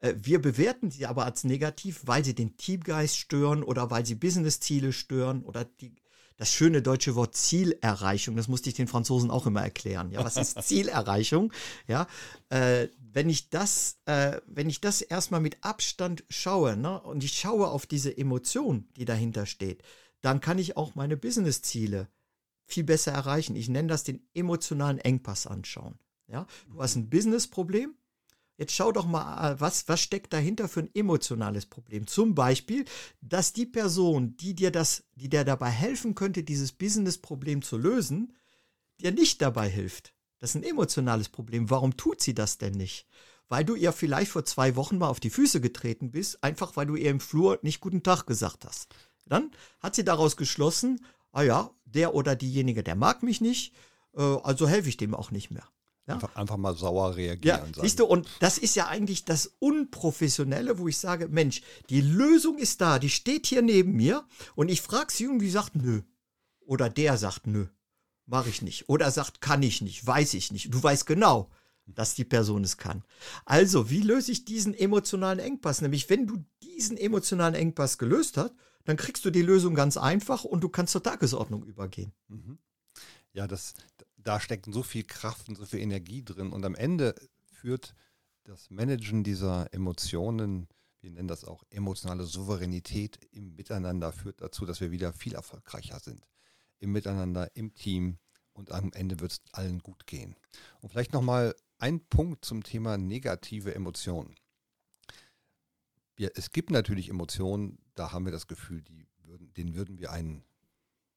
äh, 0.01 0.13
wir 0.17 0.41
bewerten 0.41 0.91
sie 0.91 1.05
aber 1.05 1.25
als 1.25 1.45
negativ, 1.45 2.01
weil 2.05 2.25
sie 2.25 2.35
den 2.35 2.57
Teamgeist 2.57 3.17
stören 3.17 3.63
oder 3.63 3.89
weil 3.89 4.05
sie 4.05 4.15
Businessziele 4.15 4.91
stören 4.91 5.43
oder 5.43 5.63
die, 5.63 5.95
das 6.35 6.51
schöne 6.51 6.81
deutsche 6.81 7.15
Wort 7.15 7.35
Zielerreichung, 7.35 8.35
das 8.35 8.47
musste 8.47 8.69
ich 8.69 8.75
den 8.75 8.87
Franzosen 8.87 9.31
auch 9.31 9.45
immer 9.45 9.61
erklären. 9.61 10.11
Ja, 10.11 10.25
was 10.25 10.37
ist 10.37 10.61
Zielerreichung? 10.67 11.53
Ja, 11.87 12.07
äh, 12.49 12.89
wenn 13.13 13.29
ich 13.29 13.49
das, 13.49 13.99
äh, 14.05 14.39
wenn 14.47 14.69
ich 14.69 14.81
das 14.81 15.01
erstmal 15.01 15.41
mit 15.41 15.63
Abstand 15.63 16.23
schaue, 16.29 16.77
ne, 16.77 17.01
und 17.01 17.23
ich 17.23 17.33
schaue 17.33 17.67
auf 17.69 17.85
diese 17.85 18.15
Emotion, 18.17 18.87
die 18.95 19.05
dahinter 19.05 19.45
steht, 19.45 19.83
dann 20.21 20.39
kann 20.39 20.59
ich 20.59 20.77
auch 20.77 20.95
meine 20.95 21.17
Businessziele 21.17 22.07
viel 22.65 22.83
besser 22.83 23.11
erreichen. 23.11 23.55
Ich 23.55 23.69
nenne 23.69 23.89
das 23.89 24.03
den 24.03 24.25
emotionalen 24.33 24.99
Engpass 24.99 25.47
anschauen. 25.47 25.99
Ja, 26.27 26.47
du 26.71 26.81
hast 26.81 26.95
ein 26.95 27.09
Businessproblem. 27.09 27.95
Jetzt 28.57 28.73
schau 28.73 28.91
doch 28.91 29.05
mal, 29.05 29.53
äh, 29.53 29.59
was, 29.59 29.87
was 29.89 30.01
steckt 30.01 30.31
dahinter 30.33 30.69
für 30.69 30.81
ein 30.81 30.93
emotionales 30.93 31.65
Problem? 31.65 32.07
Zum 32.07 32.35
Beispiel, 32.35 32.85
dass 33.19 33.53
die 33.53 33.65
Person, 33.65 34.37
die 34.37 34.53
dir 34.53 34.71
das, 34.71 35.03
die 35.15 35.29
dir 35.29 35.43
dabei 35.43 35.69
helfen 35.69 36.15
könnte, 36.15 36.43
dieses 36.43 36.71
Businessproblem 36.71 37.61
zu 37.61 37.77
lösen, 37.77 38.33
dir 38.99 39.11
nicht 39.11 39.41
dabei 39.41 39.67
hilft. 39.67 40.13
Das 40.41 40.49
ist 40.49 40.55
ein 40.55 40.63
emotionales 40.63 41.29
Problem. 41.29 41.69
Warum 41.69 41.95
tut 41.95 42.19
sie 42.19 42.33
das 42.33 42.57
denn 42.57 42.73
nicht? 42.73 43.07
Weil 43.47 43.63
du 43.63 43.75
ihr 43.75 43.93
vielleicht 43.93 44.31
vor 44.31 44.43
zwei 44.43 44.75
Wochen 44.75 44.97
mal 44.97 45.09
auf 45.09 45.19
die 45.19 45.29
Füße 45.29 45.61
getreten 45.61 46.09
bist, 46.09 46.43
einfach 46.43 46.75
weil 46.75 46.87
du 46.87 46.95
ihr 46.95 47.11
im 47.11 47.19
Flur 47.19 47.59
nicht 47.61 47.79
guten 47.79 48.01
Tag 48.01 48.25
gesagt 48.25 48.65
hast. 48.65 48.93
Dann 49.27 49.51
hat 49.79 49.93
sie 49.95 50.03
daraus 50.03 50.35
geschlossen, 50.37 51.05
ah 51.31 51.43
ja, 51.43 51.69
der 51.85 52.15
oder 52.15 52.35
diejenige, 52.35 52.83
der 52.83 52.95
mag 52.95 53.21
mich 53.21 53.39
nicht, 53.39 53.75
äh, 54.15 54.21
also 54.21 54.67
helfe 54.67 54.89
ich 54.89 54.97
dem 54.97 55.13
auch 55.13 55.29
nicht 55.29 55.51
mehr. 55.51 55.67
Ja? 56.07 56.15
Einfach, 56.15 56.35
einfach, 56.35 56.57
mal 56.57 56.75
sauer 56.75 57.15
reagieren. 57.15 57.71
Ja, 57.75 57.81
siehst 57.81 57.99
du, 57.99 58.05
und 58.05 58.27
das 58.39 58.57
ist 58.57 58.75
ja 58.75 58.87
eigentlich 58.87 59.25
das 59.25 59.53
Unprofessionelle, 59.59 60.79
wo 60.79 60.87
ich 60.87 60.97
sage, 60.97 61.27
Mensch, 61.27 61.61
die 61.89 62.01
Lösung 62.01 62.57
ist 62.57 62.81
da, 62.81 62.97
die 62.97 63.11
steht 63.11 63.45
hier 63.45 63.61
neben 63.61 63.93
mir 63.95 64.25
und 64.55 64.69
ich 64.69 64.81
frage 64.81 65.13
sie 65.13 65.27
und 65.27 65.37
die 65.39 65.51
sagt, 65.51 65.75
nö. 65.75 66.01
Oder 66.61 66.89
der 66.89 67.17
sagt, 67.17 67.45
nö, 67.45 67.67
mache 68.25 68.49
ich 68.49 68.61
nicht. 68.61 68.89
Oder 68.89 69.11
sagt, 69.11 69.41
kann 69.41 69.63
ich 69.63 69.81
nicht, 69.81 70.05
weiß 70.05 70.33
ich 70.33 70.51
nicht. 70.51 70.73
Du 70.73 70.81
weißt 70.81 71.05
genau, 71.05 71.49
dass 71.85 72.15
die 72.15 72.23
Person 72.23 72.63
es 72.63 72.77
kann. 72.77 73.03
Also, 73.45 73.89
wie 73.89 74.01
löse 74.01 74.31
ich 74.31 74.45
diesen 74.45 74.73
emotionalen 74.73 75.39
Engpass? 75.39 75.81
Nämlich, 75.81 76.09
wenn 76.09 76.27
du 76.27 76.43
diesen 76.61 76.97
emotionalen 76.97 77.55
Engpass 77.55 77.97
gelöst 77.97 78.37
hast, 78.37 78.53
dann 78.85 78.97
kriegst 78.97 79.25
du 79.25 79.29
die 79.29 79.41
Lösung 79.41 79.75
ganz 79.75 79.97
einfach 79.97 80.43
und 80.43 80.61
du 80.61 80.69
kannst 80.69 80.93
zur 80.93 81.03
Tagesordnung 81.03 81.63
übergehen. 81.65 82.13
Mhm. 82.27 82.57
Ja, 83.33 83.47
das, 83.47 83.73
da 84.17 84.39
steckt 84.39 84.65
so 84.71 84.83
viel 84.83 85.03
Kraft 85.03 85.49
und 85.49 85.55
so 85.55 85.65
viel 85.65 85.79
Energie 85.79 86.23
drin. 86.23 86.51
Und 86.51 86.65
am 86.65 86.75
Ende 86.75 87.15
führt 87.45 87.95
das 88.43 88.69
Managen 88.69 89.23
dieser 89.23 89.71
Emotionen, 89.73 90.67
wir 90.99 91.11
nennen 91.11 91.27
das 91.27 91.45
auch 91.45 91.63
emotionale 91.69 92.23
Souveränität 92.23 93.19
im 93.31 93.55
Miteinander, 93.55 94.11
führt 94.11 94.41
dazu, 94.41 94.65
dass 94.65 94.81
wir 94.81 94.91
wieder 94.91 95.13
viel 95.13 95.33
erfolgreicher 95.33 95.99
sind. 95.99 96.27
Im 96.81 96.91
Miteinander, 96.91 97.55
im 97.55 97.73
Team 97.73 98.17
und 98.51 98.73
am 98.73 98.91
Ende 98.91 99.21
wird 99.21 99.31
es 99.31 99.41
allen 99.53 99.79
gut 99.79 100.05
gehen. 100.05 100.35
Und 100.81 100.89
vielleicht 100.89 101.13
nochmal 101.13 101.55
ein 101.77 102.01
Punkt 102.01 102.43
zum 102.43 102.63
Thema 102.63 102.97
negative 102.97 103.73
Emotionen 103.73 104.35
wir, 106.21 106.31
es 106.35 106.51
gibt 106.51 106.69
natürlich 106.69 107.09
Emotionen, 107.09 107.79
da 107.95 108.11
haben 108.11 108.25
wir 108.25 108.31
das 108.31 108.45
Gefühl, 108.45 108.83
die 108.83 109.07
würden, 109.23 109.51
denen 109.55 109.73
würden 109.73 109.97
wir 109.97 110.11
einen 110.11 110.43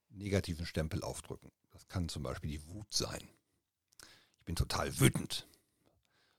negativen 0.08 0.64
Stempel 0.64 1.02
aufdrücken. 1.02 1.52
Das 1.72 1.88
kann 1.88 2.08
zum 2.08 2.22
Beispiel 2.22 2.50
die 2.50 2.66
Wut 2.68 2.92
sein. 2.92 3.28
Ich 4.38 4.44
bin 4.46 4.56
total 4.56 4.98
wütend. 5.00 5.46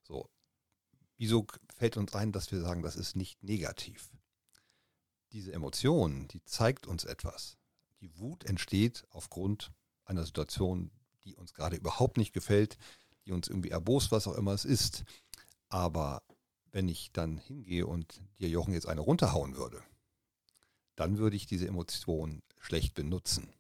So, 0.01 0.29
wieso 1.17 1.45
fällt 1.77 1.95
uns 1.95 2.15
ein, 2.15 2.31
dass 2.31 2.51
wir 2.51 2.59
sagen, 2.59 2.81
das 2.81 2.95
ist 2.95 3.15
nicht 3.15 3.43
negativ? 3.43 4.09
Diese 5.31 5.53
Emotion, 5.53 6.27
die 6.29 6.43
zeigt 6.43 6.88
uns 6.88 7.03
etwas. 7.03 7.57
Die 8.05 8.19
Wut 8.19 8.43
entsteht 8.43 9.03
aufgrund 9.09 9.71
einer 10.05 10.23
Situation, 10.25 10.91
die 11.23 11.35
uns 11.35 11.55
gerade 11.55 11.75
überhaupt 11.75 12.17
nicht 12.17 12.33
gefällt, 12.33 12.77
die 13.25 13.31
uns 13.31 13.47
irgendwie 13.47 13.71
erbost, 13.71 14.11
was 14.11 14.27
auch 14.27 14.35
immer 14.35 14.51
es 14.53 14.63
ist. 14.63 15.05
Aber 15.69 16.21
wenn 16.71 16.87
ich 16.87 17.11
dann 17.13 17.39
hingehe 17.39 17.87
und 17.87 18.21
dir 18.37 18.47
Jochen 18.47 18.75
jetzt 18.75 18.87
eine 18.87 19.01
runterhauen 19.01 19.55
würde, 19.55 19.81
dann 20.95 21.17
würde 21.17 21.35
ich 21.35 21.47
diese 21.47 21.67
Emotion 21.67 22.43
schlecht 22.59 22.93
benutzen. 22.93 23.51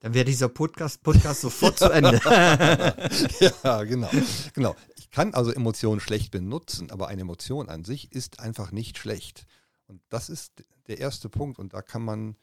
Dann 0.00 0.14
wäre 0.14 0.24
dieser 0.24 0.48
Podcast, 0.48 1.04
Podcast 1.04 1.42
sofort 1.42 1.78
zu 1.78 1.88
Ende. 1.88 2.20
ja, 3.62 3.84
genau, 3.84 4.10
genau. 4.52 4.74
Ich 4.96 5.10
kann 5.10 5.32
also 5.32 5.52
Emotionen 5.52 6.00
schlecht 6.00 6.32
benutzen, 6.32 6.90
aber 6.90 7.06
eine 7.06 7.20
Emotion 7.20 7.68
an 7.68 7.84
sich 7.84 8.10
ist 8.10 8.40
einfach 8.40 8.72
nicht 8.72 8.98
schlecht. 8.98 9.46
Und 9.86 10.02
das 10.08 10.28
ist 10.28 10.64
der 10.88 10.98
erste 10.98 11.28
Punkt. 11.28 11.60
Und 11.60 11.72
da 11.72 11.82
kann 11.82 12.02
man, 12.02 12.36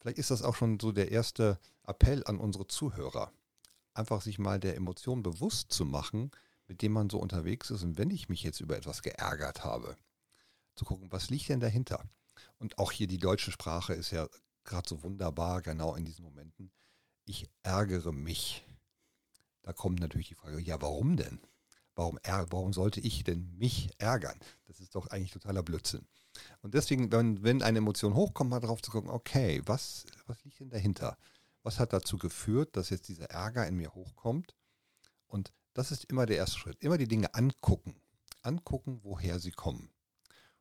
vielleicht 0.00 0.18
ist 0.18 0.30
das 0.30 0.42
auch 0.42 0.54
schon 0.54 0.78
so 0.80 0.92
der 0.92 1.10
erste 1.10 1.58
Appell 1.86 2.24
an 2.24 2.38
unsere 2.38 2.66
Zuhörer, 2.66 3.32
einfach 3.94 4.22
sich 4.22 4.38
mal 4.38 4.60
der 4.60 4.76
Emotion 4.76 5.22
bewusst 5.22 5.72
zu 5.72 5.84
machen, 5.84 6.30
mit 6.66 6.82
dem 6.82 6.92
man 6.92 7.10
so 7.10 7.18
unterwegs 7.18 7.70
ist. 7.70 7.82
Und 7.82 7.98
wenn 7.98 8.10
ich 8.10 8.28
mich 8.28 8.42
jetzt 8.42 8.60
über 8.60 8.76
etwas 8.76 9.02
geärgert 9.02 9.64
habe, 9.64 9.96
zu 10.74 10.84
gucken, 10.84 11.10
was 11.10 11.30
liegt 11.30 11.48
denn 11.48 11.60
dahinter? 11.60 12.04
Und 12.58 12.78
auch 12.78 12.92
hier 12.92 13.06
die 13.06 13.18
deutsche 13.18 13.50
Sprache 13.50 13.94
ist 13.94 14.10
ja 14.10 14.28
gerade 14.64 14.88
so 14.88 15.02
wunderbar, 15.02 15.62
genau 15.62 15.94
in 15.94 16.04
diesen 16.04 16.24
Momenten. 16.24 16.70
Ich 17.24 17.48
ärgere 17.62 18.12
mich. 18.12 18.64
Da 19.62 19.72
kommt 19.72 20.00
natürlich 20.00 20.28
die 20.28 20.34
Frage, 20.34 20.60
ja, 20.60 20.80
warum 20.80 21.16
denn? 21.16 21.40
Warum, 21.94 22.18
warum 22.22 22.72
sollte 22.72 23.00
ich 23.00 23.24
denn 23.24 23.56
mich 23.56 23.90
ärgern? 23.98 24.38
Das 24.66 24.78
ist 24.78 24.94
doch 24.94 25.08
eigentlich 25.08 25.32
totaler 25.32 25.62
Blödsinn. 25.62 26.06
Und 26.62 26.74
deswegen, 26.74 27.10
wenn, 27.12 27.42
wenn 27.42 27.62
eine 27.62 27.78
Emotion 27.78 28.14
hochkommt, 28.14 28.50
mal 28.50 28.60
drauf 28.60 28.82
zu 28.82 28.90
gucken, 28.90 29.10
okay, 29.10 29.62
was, 29.66 30.06
was 30.26 30.42
liegt 30.44 30.60
denn 30.60 30.70
dahinter? 30.70 31.16
Was 31.62 31.78
hat 31.78 31.92
dazu 31.92 32.18
geführt, 32.18 32.76
dass 32.76 32.90
jetzt 32.90 33.08
dieser 33.08 33.30
Ärger 33.30 33.66
in 33.66 33.76
mir 33.76 33.94
hochkommt? 33.94 34.54
Und 35.26 35.52
das 35.74 35.92
ist 35.92 36.04
immer 36.04 36.26
der 36.26 36.36
erste 36.36 36.58
Schritt. 36.58 36.82
Immer 36.82 36.98
die 36.98 37.08
Dinge 37.08 37.34
angucken. 37.34 38.00
Angucken, 38.42 39.00
woher 39.02 39.38
sie 39.38 39.52
kommen. 39.52 39.90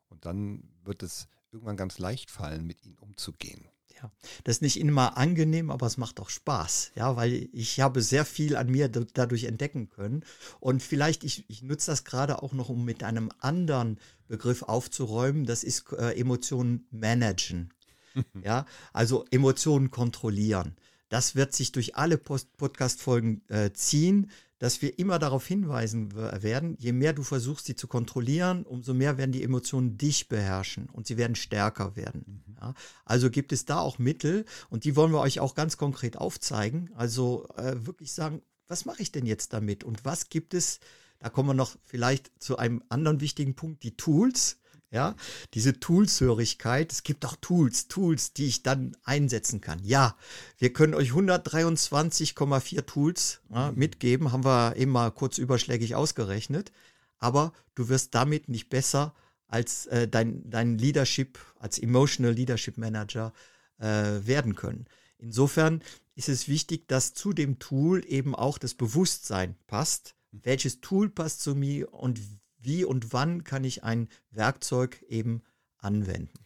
Und 0.09 0.25
dann 0.25 0.63
wird 0.83 1.03
es 1.03 1.27
irgendwann 1.51 1.77
ganz 1.77 1.99
leicht 1.99 2.31
fallen, 2.31 2.65
mit 2.65 2.83
ihnen 2.83 2.97
umzugehen. 2.97 3.67
Ja, 4.01 4.11
das 4.43 4.57
ist 4.57 4.61
nicht 4.61 4.79
immer 4.79 5.17
angenehm, 5.17 5.71
aber 5.71 5.87
es 5.87 5.97
macht 5.97 6.19
auch 6.19 6.29
Spaß, 6.29 6.91
ja, 6.95 7.15
weil 7.15 7.49
ich 7.51 7.79
habe 7.79 8.01
sehr 8.01 8.25
viel 8.25 8.55
an 8.55 8.69
mir 8.69 8.89
dadurch 8.89 9.45
entdecken 9.45 9.89
können. 9.89 10.23
Und 10.59 10.83
vielleicht, 10.83 11.23
ich, 11.23 11.45
ich 11.49 11.63
nutze 11.63 11.89
das 11.91 12.03
gerade 12.03 12.43
auch 12.43 12.53
noch, 12.53 12.69
um 12.69 12.85
mit 12.85 13.03
einem 13.03 13.31
anderen 13.39 13.99
Begriff 14.27 14.61
aufzuräumen, 14.61 15.45
das 15.45 15.63
ist 15.63 15.91
äh, 15.93 16.11
Emotionen 16.11 16.85
managen. 16.91 17.73
ja, 18.43 18.65
also 18.93 19.25
Emotionen 19.31 19.89
kontrollieren. 19.89 20.75
Das 21.09 21.35
wird 21.35 21.53
sich 21.53 21.71
durch 21.71 21.95
alle 21.95 22.17
Podcast-Folgen 22.17 23.41
äh, 23.47 23.71
ziehen 23.71 24.29
dass 24.59 24.81
wir 24.81 24.97
immer 24.97 25.19
darauf 25.19 25.45
hinweisen 25.45 26.15
werden, 26.15 26.75
je 26.79 26.91
mehr 26.91 27.13
du 27.13 27.23
versuchst, 27.23 27.65
sie 27.65 27.75
zu 27.75 27.87
kontrollieren, 27.87 28.63
umso 28.63 28.93
mehr 28.93 29.17
werden 29.17 29.31
die 29.31 29.43
Emotionen 29.43 29.97
dich 29.97 30.27
beherrschen 30.27 30.89
und 30.91 31.07
sie 31.07 31.17
werden 31.17 31.35
stärker 31.35 31.95
werden. 31.95 32.43
Mhm. 32.47 32.55
Ja, 32.59 32.73
also 33.05 33.29
gibt 33.29 33.51
es 33.51 33.65
da 33.65 33.79
auch 33.79 33.99
Mittel 33.99 34.45
und 34.69 34.83
die 34.83 34.95
wollen 34.95 35.11
wir 35.11 35.19
euch 35.19 35.39
auch 35.39 35.53
ganz 35.53 35.77
konkret 35.77 36.17
aufzeigen. 36.17 36.89
Also 36.95 37.47
äh, 37.55 37.85
wirklich 37.85 38.13
sagen, 38.13 38.41
was 38.67 38.85
mache 38.85 39.01
ich 39.01 39.11
denn 39.11 39.25
jetzt 39.25 39.53
damit 39.53 39.83
und 39.83 40.05
was 40.05 40.29
gibt 40.29 40.53
es? 40.53 40.79
Da 41.19 41.29
kommen 41.29 41.49
wir 41.49 41.53
noch 41.53 41.75
vielleicht 41.83 42.31
zu 42.41 42.57
einem 42.57 42.83
anderen 42.89 43.21
wichtigen 43.21 43.55
Punkt, 43.55 43.83
die 43.83 43.95
Tools 43.95 44.59
ja, 44.89 45.15
diese 45.53 45.79
Toolshörigkeit. 45.79 46.91
Es 46.91 47.03
gibt 47.03 47.25
auch 47.25 47.35
Tools, 47.41 47.87
Tools, 47.87 48.33
die 48.33 48.47
ich 48.47 48.63
dann 48.63 48.95
einsetzen 49.03 49.59
kann. 49.59 49.83
Ja, 49.83 50.15
wir 50.57 50.71
können 50.71 50.93
euch 50.93 51.11
123,4 51.11 52.85
Tools 52.85 53.41
ja, 53.49 53.71
mhm. 53.71 53.77
mitgeben, 53.77 54.31
haben 54.31 54.45
wir 54.45 54.75
eben 54.77 54.91
mal 54.91 55.11
kurz 55.11 55.37
überschlägig 55.37 55.95
ausgerechnet. 55.95 56.71
Aber 57.19 57.51
du 57.75 57.89
wirst 57.89 58.15
damit 58.15 58.47
nicht 58.47 58.69
besser 58.69 59.13
als 59.47 59.87
äh, 59.87 60.07
dein, 60.07 60.49
dein 60.49 60.77
Leadership, 60.77 61.39
als 61.59 61.79
Emotional 61.79 62.33
Leadership 62.33 62.77
Manager 62.77 63.33
äh, 63.79 63.85
werden 64.25 64.55
können. 64.55 64.85
Insofern 65.17 65.81
ist 66.15 66.29
es 66.29 66.47
wichtig, 66.47 66.87
dass 66.87 67.13
zu 67.13 67.33
dem 67.33 67.59
Tool 67.59 68.03
eben 68.07 68.35
auch 68.35 68.57
das 68.57 68.73
Bewusstsein 68.73 69.55
passt. 69.67 70.15
Mhm. 70.31 70.39
Welches 70.43 70.81
Tool 70.81 71.09
passt 71.09 71.41
zu 71.41 71.55
mir 71.55 71.93
und 71.93 72.19
wie 72.67 72.85
und 72.85 73.13
wann 73.13 73.43
kann 73.43 73.63
ich 73.63 73.83
ein 73.83 74.09
Werkzeug 74.29 75.01
eben 75.07 75.41
anwenden. 75.77 76.37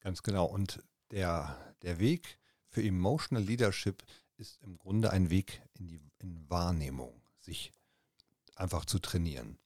Ganz 0.00 0.22
genau. 0.22 0.46
Und 0.46 0.82
der, 1.10 1.74
der 1.82 1.98
Weg 1.98 2.38
für 2.68 2.82
Emotional 2.82 3.44
Leadership 3.44 4.02
ist 4.36 4.62
im 4.62 4.78
Grunde 4.78 5.10
ein 5.10 5.30
Weg 5.30 5.62
in 5.74 5.86
die 5.88 6.00
in 6.24 6.48
Wahrnehmung, 6.48 7.20
sich 7.38 7.72
einfach 8.56 8.86
zu 8.86 8.98
trainieren. 8.98 9.58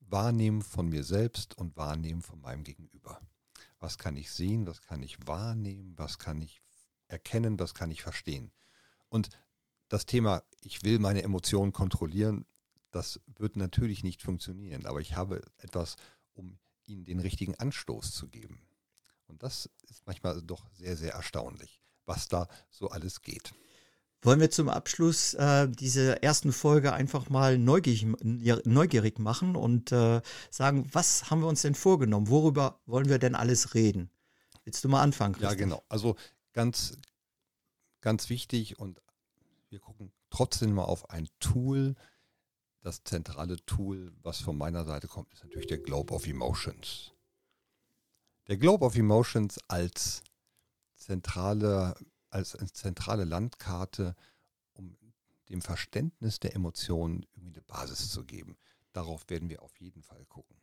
Wahrnehmen 0.00 0.62
von 0.62 0.88
mir 0.88 1.02
selbst 1.02 1.58
und 1.58 1.76
wahrnehmen 1.76 2.22
von 2.22 2.40
meinem 2.40 2.62
Gegenüber. 2.62 3.20
Was 3.80 3.98
kann 3.98 4.16
ich 4.16 4.30
sehen, 4.30 4.66
was 4.66 4.82
kann 4.82 5.02
ich 5.02 5.26
wahrnehmen, 5.26 5.94
was 5.96 6.18
kann 6.18 6.40
ich 6.40 6.62
erkennen, 7.08 7.58
was 7.58 7.74
kann 7.74 7.90
ich 7.90 8.02
verstehen. 8.02 8.52
Und 9.08 9.30
das 9.88 10.06
Thema, 10.06 10.42
ich 10.60 10.84
will 10.84 10.98
meine 10.98 11.22
Emotionen 11.22 11.72
kontrollieren, 11.72 12.46
das 12.96 13.20
wird 13.26 13.56
natürlich 13.56 14.02
nicht 14.02 14.22
funktionieren, 14.22 14.86
aber 14.86 15.00
ich 15.00 15.16
habe 15.16 15.42
etwas, 15.58 15.96
um 16.32 16.58
ihnen 16.86 17.04
den 17.04 17.20
richtigen 17.20 17.54
Anstoß 17.54 18.12
zu 18.12 18.26
geben. 18.28 18.62
Und 19.26 19.42
das 19.42 19.68
ist 19.90 20.06
manchmal 20.06 20.40
doch 20.40 20.64
sehr, 20.72 20.96
sehr 20.96 21.12
erstaunlich, 21.12 21.82
was 22.06 22.28
da 22.28 22.48
so 22.70 22.88
alles 22.88 23.20
geht. 23.20 23.52
Wollen 24.22 24.40
wir 24.40 24.50
zum 24.50 24.70
Abschluss 24.70 25.34
äh, 25.34 25.68
diese 25.68 26.22
ersten 26.22 26.52
Folge 26.52 26.94
einfach 26.94 27.28
mal 27.28 27.58
neugierig, 27.58 28.06
neugierig 28.22 29.18
machen 29.18 29.56
und 29.56 29.92
äh, 29.92 30.22
sagen, 30.50 30.88
was 30.90 31.30
haben 31.30 31.42
wir 31.42 31.48
uns 31.48 31.62
denn 31.62 31.74
vorgenommen? 31.74 32.28
Worüber 32.28 32.80
wollen 32.86 33.10
wir 33.10 33.18
denn 33.18 33.34
alles 33.34 33.74
reden? 33.74 34.10
Willst 34.64 34.82
du 34.82 34.88
mal 34.88 35.02
anfangen? 35.02 35.34
Christoph? 35.34 35.50
Ja, 35.52 35.56
genau. 35.58 35.84
Also 35.90 36.16
ganz, 36.54 36.96
ganz 38.00 38.30
wichtig 38.30 38.78
und 38.78 39.02
wir 39.68 39.80
gucken 39.80 40.12
trotzdem 40.30 40.72
mal 40.72 40.84
auf 40.84 41.10
ein 41.10 41.28
Tool. 41.40 41.94
Das 42.86 43.02
zentrale 43.02 43.56
Tool, 43.66 44.12
was 44.22 44.38
von 44.38 44.56
meiner 44.56 44.84
Seite 44.84 45.08
kommt, 45.08 45.32
ist 45.32 45.42
natürlich 45.42 45.66
der 45.66 45.78
Globe 45.78 46.14
of 46.14 46.24
Emotions. 46.24 47.10
Der 48.46 48.58
Globe 48.58 48.84
of 48.84 48.94
Emotions 48.94 49.58
als 49.66 50.22
zentrale, 50.94 51.96
als 52.30 52.56
zentrale 52.74 53.24
Landkarte, 53.24 54.14
um 54.72 54.96
dem 55.48 55.62
Verständnis 55.62 56.38
der 56.38 56.54
Emotionen 56.54 57.26
eine 57.34 57.60
Basis 57.62 58.12
zu 58.12 58.22
geben. 58.22 58.56
Darauf 58.92 59.28
werden 59.28 59.50
wir 59.50 59.62
auf 59.62 59.80
jeden 59.80 60.04
Fall 60.04 60.24
gucken. 60.26 60.56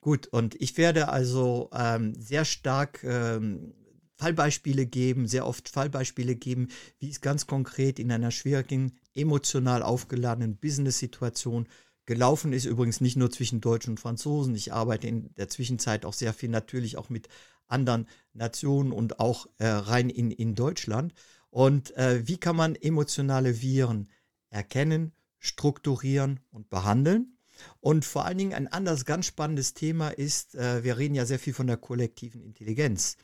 Gut, 0.00 0.28
und 0.28 0.54
ich 0.60 0.76
werde 0.76 1.08
also 1.08 1.70
ähm, 1.72 2.14
sehr 2.14 2.44
stark 2.44 3.02
ähm, 3.02 3.74
Fallbeispiele 4.14 4.86
geben, 4.86 5.26
sehr 5.26 5.44
oft 5.44 5.68
Fallbeispiele 5.68 6.36
geben, 6.36 6.68
wie 7.00 7.10
es 7.10 7.20
ganz 7.20 7.48
konkret 7.48 7.98
in 7.98 8.12
einer 8.12 8.30
schwierigen, 8.30 9.00
emotional 9.14 9.82
aufgeladenen 9.82 10.56
Business-Situation 10.56 11.68
gelaufen 12.06 12.52
ist. 12.52 12.64
Übrigens 12.64 13.00
nicht 13.00 13.16
nur 13.16 13.30
zwischen 13.30 13.60
Deutschen 13.60 13.90
und 13.90 14.00
Franzosen. 14.00 14.54
Ich 14.54 14.72
arbeite 14.72 15.06
in 15.06 15.34
der 15.34 15.48
Zwischenzeit 15.48 16.04
auch 16.04 16.12
sehr 16.12 16.32
viel 16.32 16.48
natürlich 16.48 16.96
auch 16.96 17.08
mit 17.08 17.28
anderen 17.68 18.08
Nationen 18.32 18.92
und 18.92 19.20
auch 19.20 19.46
äh, 19.58 19.66
rein 19.66 20.10
in, 20.10 20.30
in 20.30 20.54
Deutschland. 20.54 21.14
Und 21.50 21.96
äh, 21.96 22.26
wie 22.26 22.38
kann 22.38 22.56
man 22.56 22.74
emotionale 22.74 23.60
Viren 23.60 24.10
erkennen, 24.50 25.12
strukturieren 25.38 26.40
und 26.50 26.70
behandeln? 26.70 27.36
Und 27.80 28.04
vor 28.04 28.24
allen 28.24 28.38
Dingen 28.38 28.54
ein 28.54 28.68
anderes 28.68 29.04
ganz 29.04 29.26
spannendes 29.26 29.74
Thema 29.74 30.08
ist, 30.08 30.54
äh, 30.54 30.84
wir 30.84 30.98
reden 30.98 31.14
ja 31.14 31.26
sehr 31.26 31.38
viel 31.38 31.54
von 31.54 31.66
der 31.66 31.76
kollektiven 31.76 32.42
Intelligenz. 32.42 33.16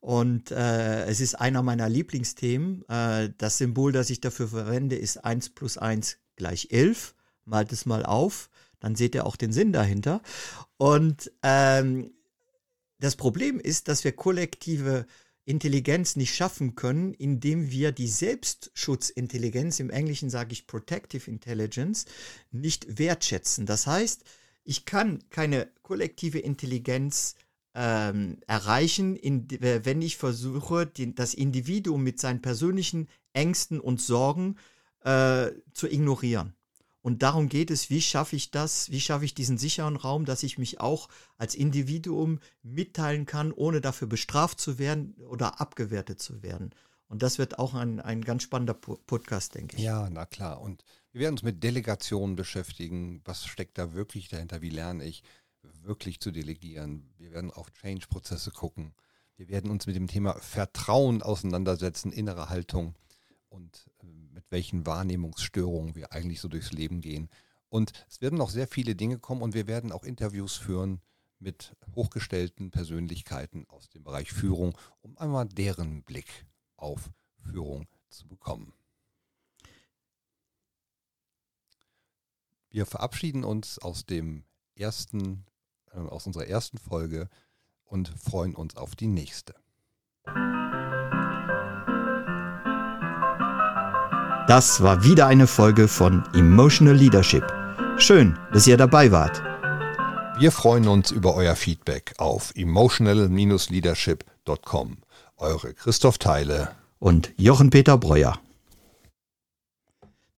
Und 0.00 0.50
äh, 0.50 1.04
es 1.06 1.20
ist 1.20 1.34
einer 1.34 1.62
meiner 1.62 1.88
Lieblingsthemen. 1.88 2.88
Äh, 2.88 3.30
das 3.38 3.58
Symbol, 3.58 3.92
das 3.92 4.10
ich 4.10 4.20
dafür 4.20 4.48
verwende, 4.48 4.96
ist 4.96 5.24
1 5.24 5.50
plus 5.50 5.78
1 5.78 6.18
gleich 6.36 6.68
11. 6.70 7.14
Malt 7.44 7.72
es 7.72 7.86
mal 7.86 8.04
auf, 8.04 8.50
dann 8.80 8.94
seht 8.94 9.14
ihr 9.14 9.26
auch 9.26 9.36
den 9.36 9.52
Sinn 9.52 9.72
dahinter. 9.72 10.22
Und 10.76 11.32
ähm, 11.42 12.12
das 13.00 13.16
Problem 13.16 13.60
ist, 13.60 13.88
dass 13.88 14.04
wir 14.04 14.12
kollektive 14.12 15.06
Intelligenz 15.48 16.14
nicht 16.14 16.34
schaffen 16.34 16.74
können, 16.74 17.14
indem 17.14 17.70
wir 17.70 17.90
die 17.90 18.06
Selbstschutzintelligenz, 18.06 19.80
im 19.80 19.88
Englischen 19.88 20.28
sage 20.28 20.52
ich 20.52 20.66
Protective 20.66 21.30
Intelligence, 21.30 22.04
nicht 22.50 22.98
wertschätzen. 22.98 23.64
Das 23.64 23.86
heißt, 23.86 24.24
ich 24.64 24.84
kann 24.84 25.24
keine 25.30 25.70
kollektive 25.82 26.38
Intelligenz 26.38 27.34
ähm, 27.74 28.40
erreichen, 28.46 29.16
in, 29.16 29.48
wenn 29.48 30.02
ich 30.02 30.18
versuche, 30.18 30.86
den, 30.86 31.14
das 31.14 31.32
Individuum 31.32 32.02
mit 32.02 32.20
seinen 32.20 32.42
persönlichen 32.42 33.08
Ängsten 33.32 33.80
und 33.80 34.02
Sorgen 34.02 34.56
äh, 35.00 35.52
zu 35.72 35.86
ignorieren. 35.88 36.52
Und 37.00 37.22
darum 37.22 37.48
geht 37.48 37.70
es, 37.70 37.90
wie 37.90 38.00
schaffe 38.00 38.36
ich 38.36 38.50
das, 38.50 38.90
wie 38.90 39.00
schaffe 39.00 39.24
ich 39.24 39.34
diesen 39.34 39.56
sicheren 39.56 39.96
Raum, 39.96 40.24
dass 40.24 40.42
ich 40.42 40.58
mich 40.58 40.80
auch 40.80 41.08
als 41.36 41.54
Individuum 41.54 42.40
mitteilen 42.62 43.24
kann, 43.24 43.52
ohne 43.52 43.80
dafür 43.80 44.08
bestraft 44.08 44.60
zu 44.60 44.78
werden 44.78 45.14
oder 45.28 45.60
abgewertet 45.60 46.20
zu 46.20 46.42
werden. 46.42 46.74
Und 47.06 47.22
das 47.22 47.38
wird 47.38 47.58
auch 47.58 47.74
ein, 47.74 48.00
ein 48.00 48.22
ganz 48.22 48.42
spannender 48.42 48.74
Podcast, 48.74 49.54
denke 49.54 49.76
ich. 49.76 49.82
Ja, 49.82 50.08
na 50.10 50.26
klar. 50.26 50.60
Und 50.60 50.84
wir 51.12 51.22
werden 51.22 51.34
uns 51.34 51.42
mit 51.42 51.62
Delegationen 51.64 52.36
beschäftigen. 52.36 53.22
Was 53.24 53.46
steckt 53.46 53.78
da 53.78 53.94
wirklich 53.94 54.28
dahinter? 54.28 54.60
Wie 54.60 54.68
lerne 54.68 55.04
ich 55.04 55.22
wirklich 55.62 56.20
zu 56.20 56.30
delegieren? 56.30 57.08
Wir 57.16 57.32
werden 57.32 57.50
auf 57.50 57.72
Change-Prozesse 57.72 58.50
gucken. 58.50 58.92
Wir 59.36 59.48
werden 59.48 59.70
uns 59.70 59.86
mit 59.86 59.96
dem 59.96 60.08
Thema 60.08 60.34
Vertrauen 60.34 61.22
auseinandersetzen, 61.22 62.12
innere 62.12 62.50
Haltung 62.50 62.94
und 63.48 63.86
welchen 64.50 64.86
Wahrnehmungsstörungen 64.86 65.94
wir 65.94 66.12
eigentlich 66.12 66.40
so 66.40 66.48
durchs 66.48 66.72
Leben 66.72 67.00
gehen. 67.00 67.28
Und 67.68 67.92
es 68.08 68.20
werden 68.20 68.38
noch 68.38 68.50
sehr 68.50 68.66
viele 68.66 68.94
Dinge 68.94 69.18
kommen 69.18 69.42
und 69.42 69.54
wir 69.54 69.66
werden 69.66 69.92
auch 69.92 70.04
Interviews 70.04 70.56
führen 70.56 71.00
mit 71.38 71.76
hochgestellten 71.94 72.70
Persönlichkeiten 72.70 73.66
aus 73.68 73.88
dem 73.88 74.04
Bereich 74.04 74.32
Führung, 74.32 74.76
um 75.02 75.16
einmal 75.18 75.46
deren 75.46 76.02
Blick 76.02 76.46
auf 76.76 77.10
Führung 77.38 77.86
zu 78.08 78.26
bekommen. 78.26 78.72
Wir 82.70 82.86
verabschieden 82.86 83.44
uns 83.44 83.78
aus 83.78 84.04
dem 84.04 84.44
ersten, 84.74 85.46
äh, 85.92 85.98
aus 85.98 86.26
unserer 86.26 86.46
ersten 86.46 86.78
Folge 86.78 87.28
und 87.84 88.08
freuen 88.08 88.54
uns 88.54 88.76
auf 88.76 88.94
die 88.94 89.06
nächste. 89.06 89.54
Das 94.48 94.82
war 94.82 95.04
wieder 95.04 95.26
eine 95.26 95.46
Folge 95.46 95.86
von 95.88 96.24
Emotional 96.32 96.96
Leadership. 96.96 97.44
Schön, 97.98 98.38
dass 98.50 98.66
ihr 98.66 98.78
dabei 98.78 99.12
wart. 99.12 99.42
Wir 100.38 100.50
freuen 100.52 100.88
uns 100.88 101.10
über 101.10 101.34
euer 101.34 101.54
Feedback 101.54 102.14
auf 102.16 102.54
emotional-leadership.com. 102.56 104.96
Eure 105.36 105.74
Christoph 105.74 106.16
Teile 106.16 106.70
und 106.98 107.34
Jochen 107.36 107.68
Peter 107.68 107.98
Breuer. 107.98 108.40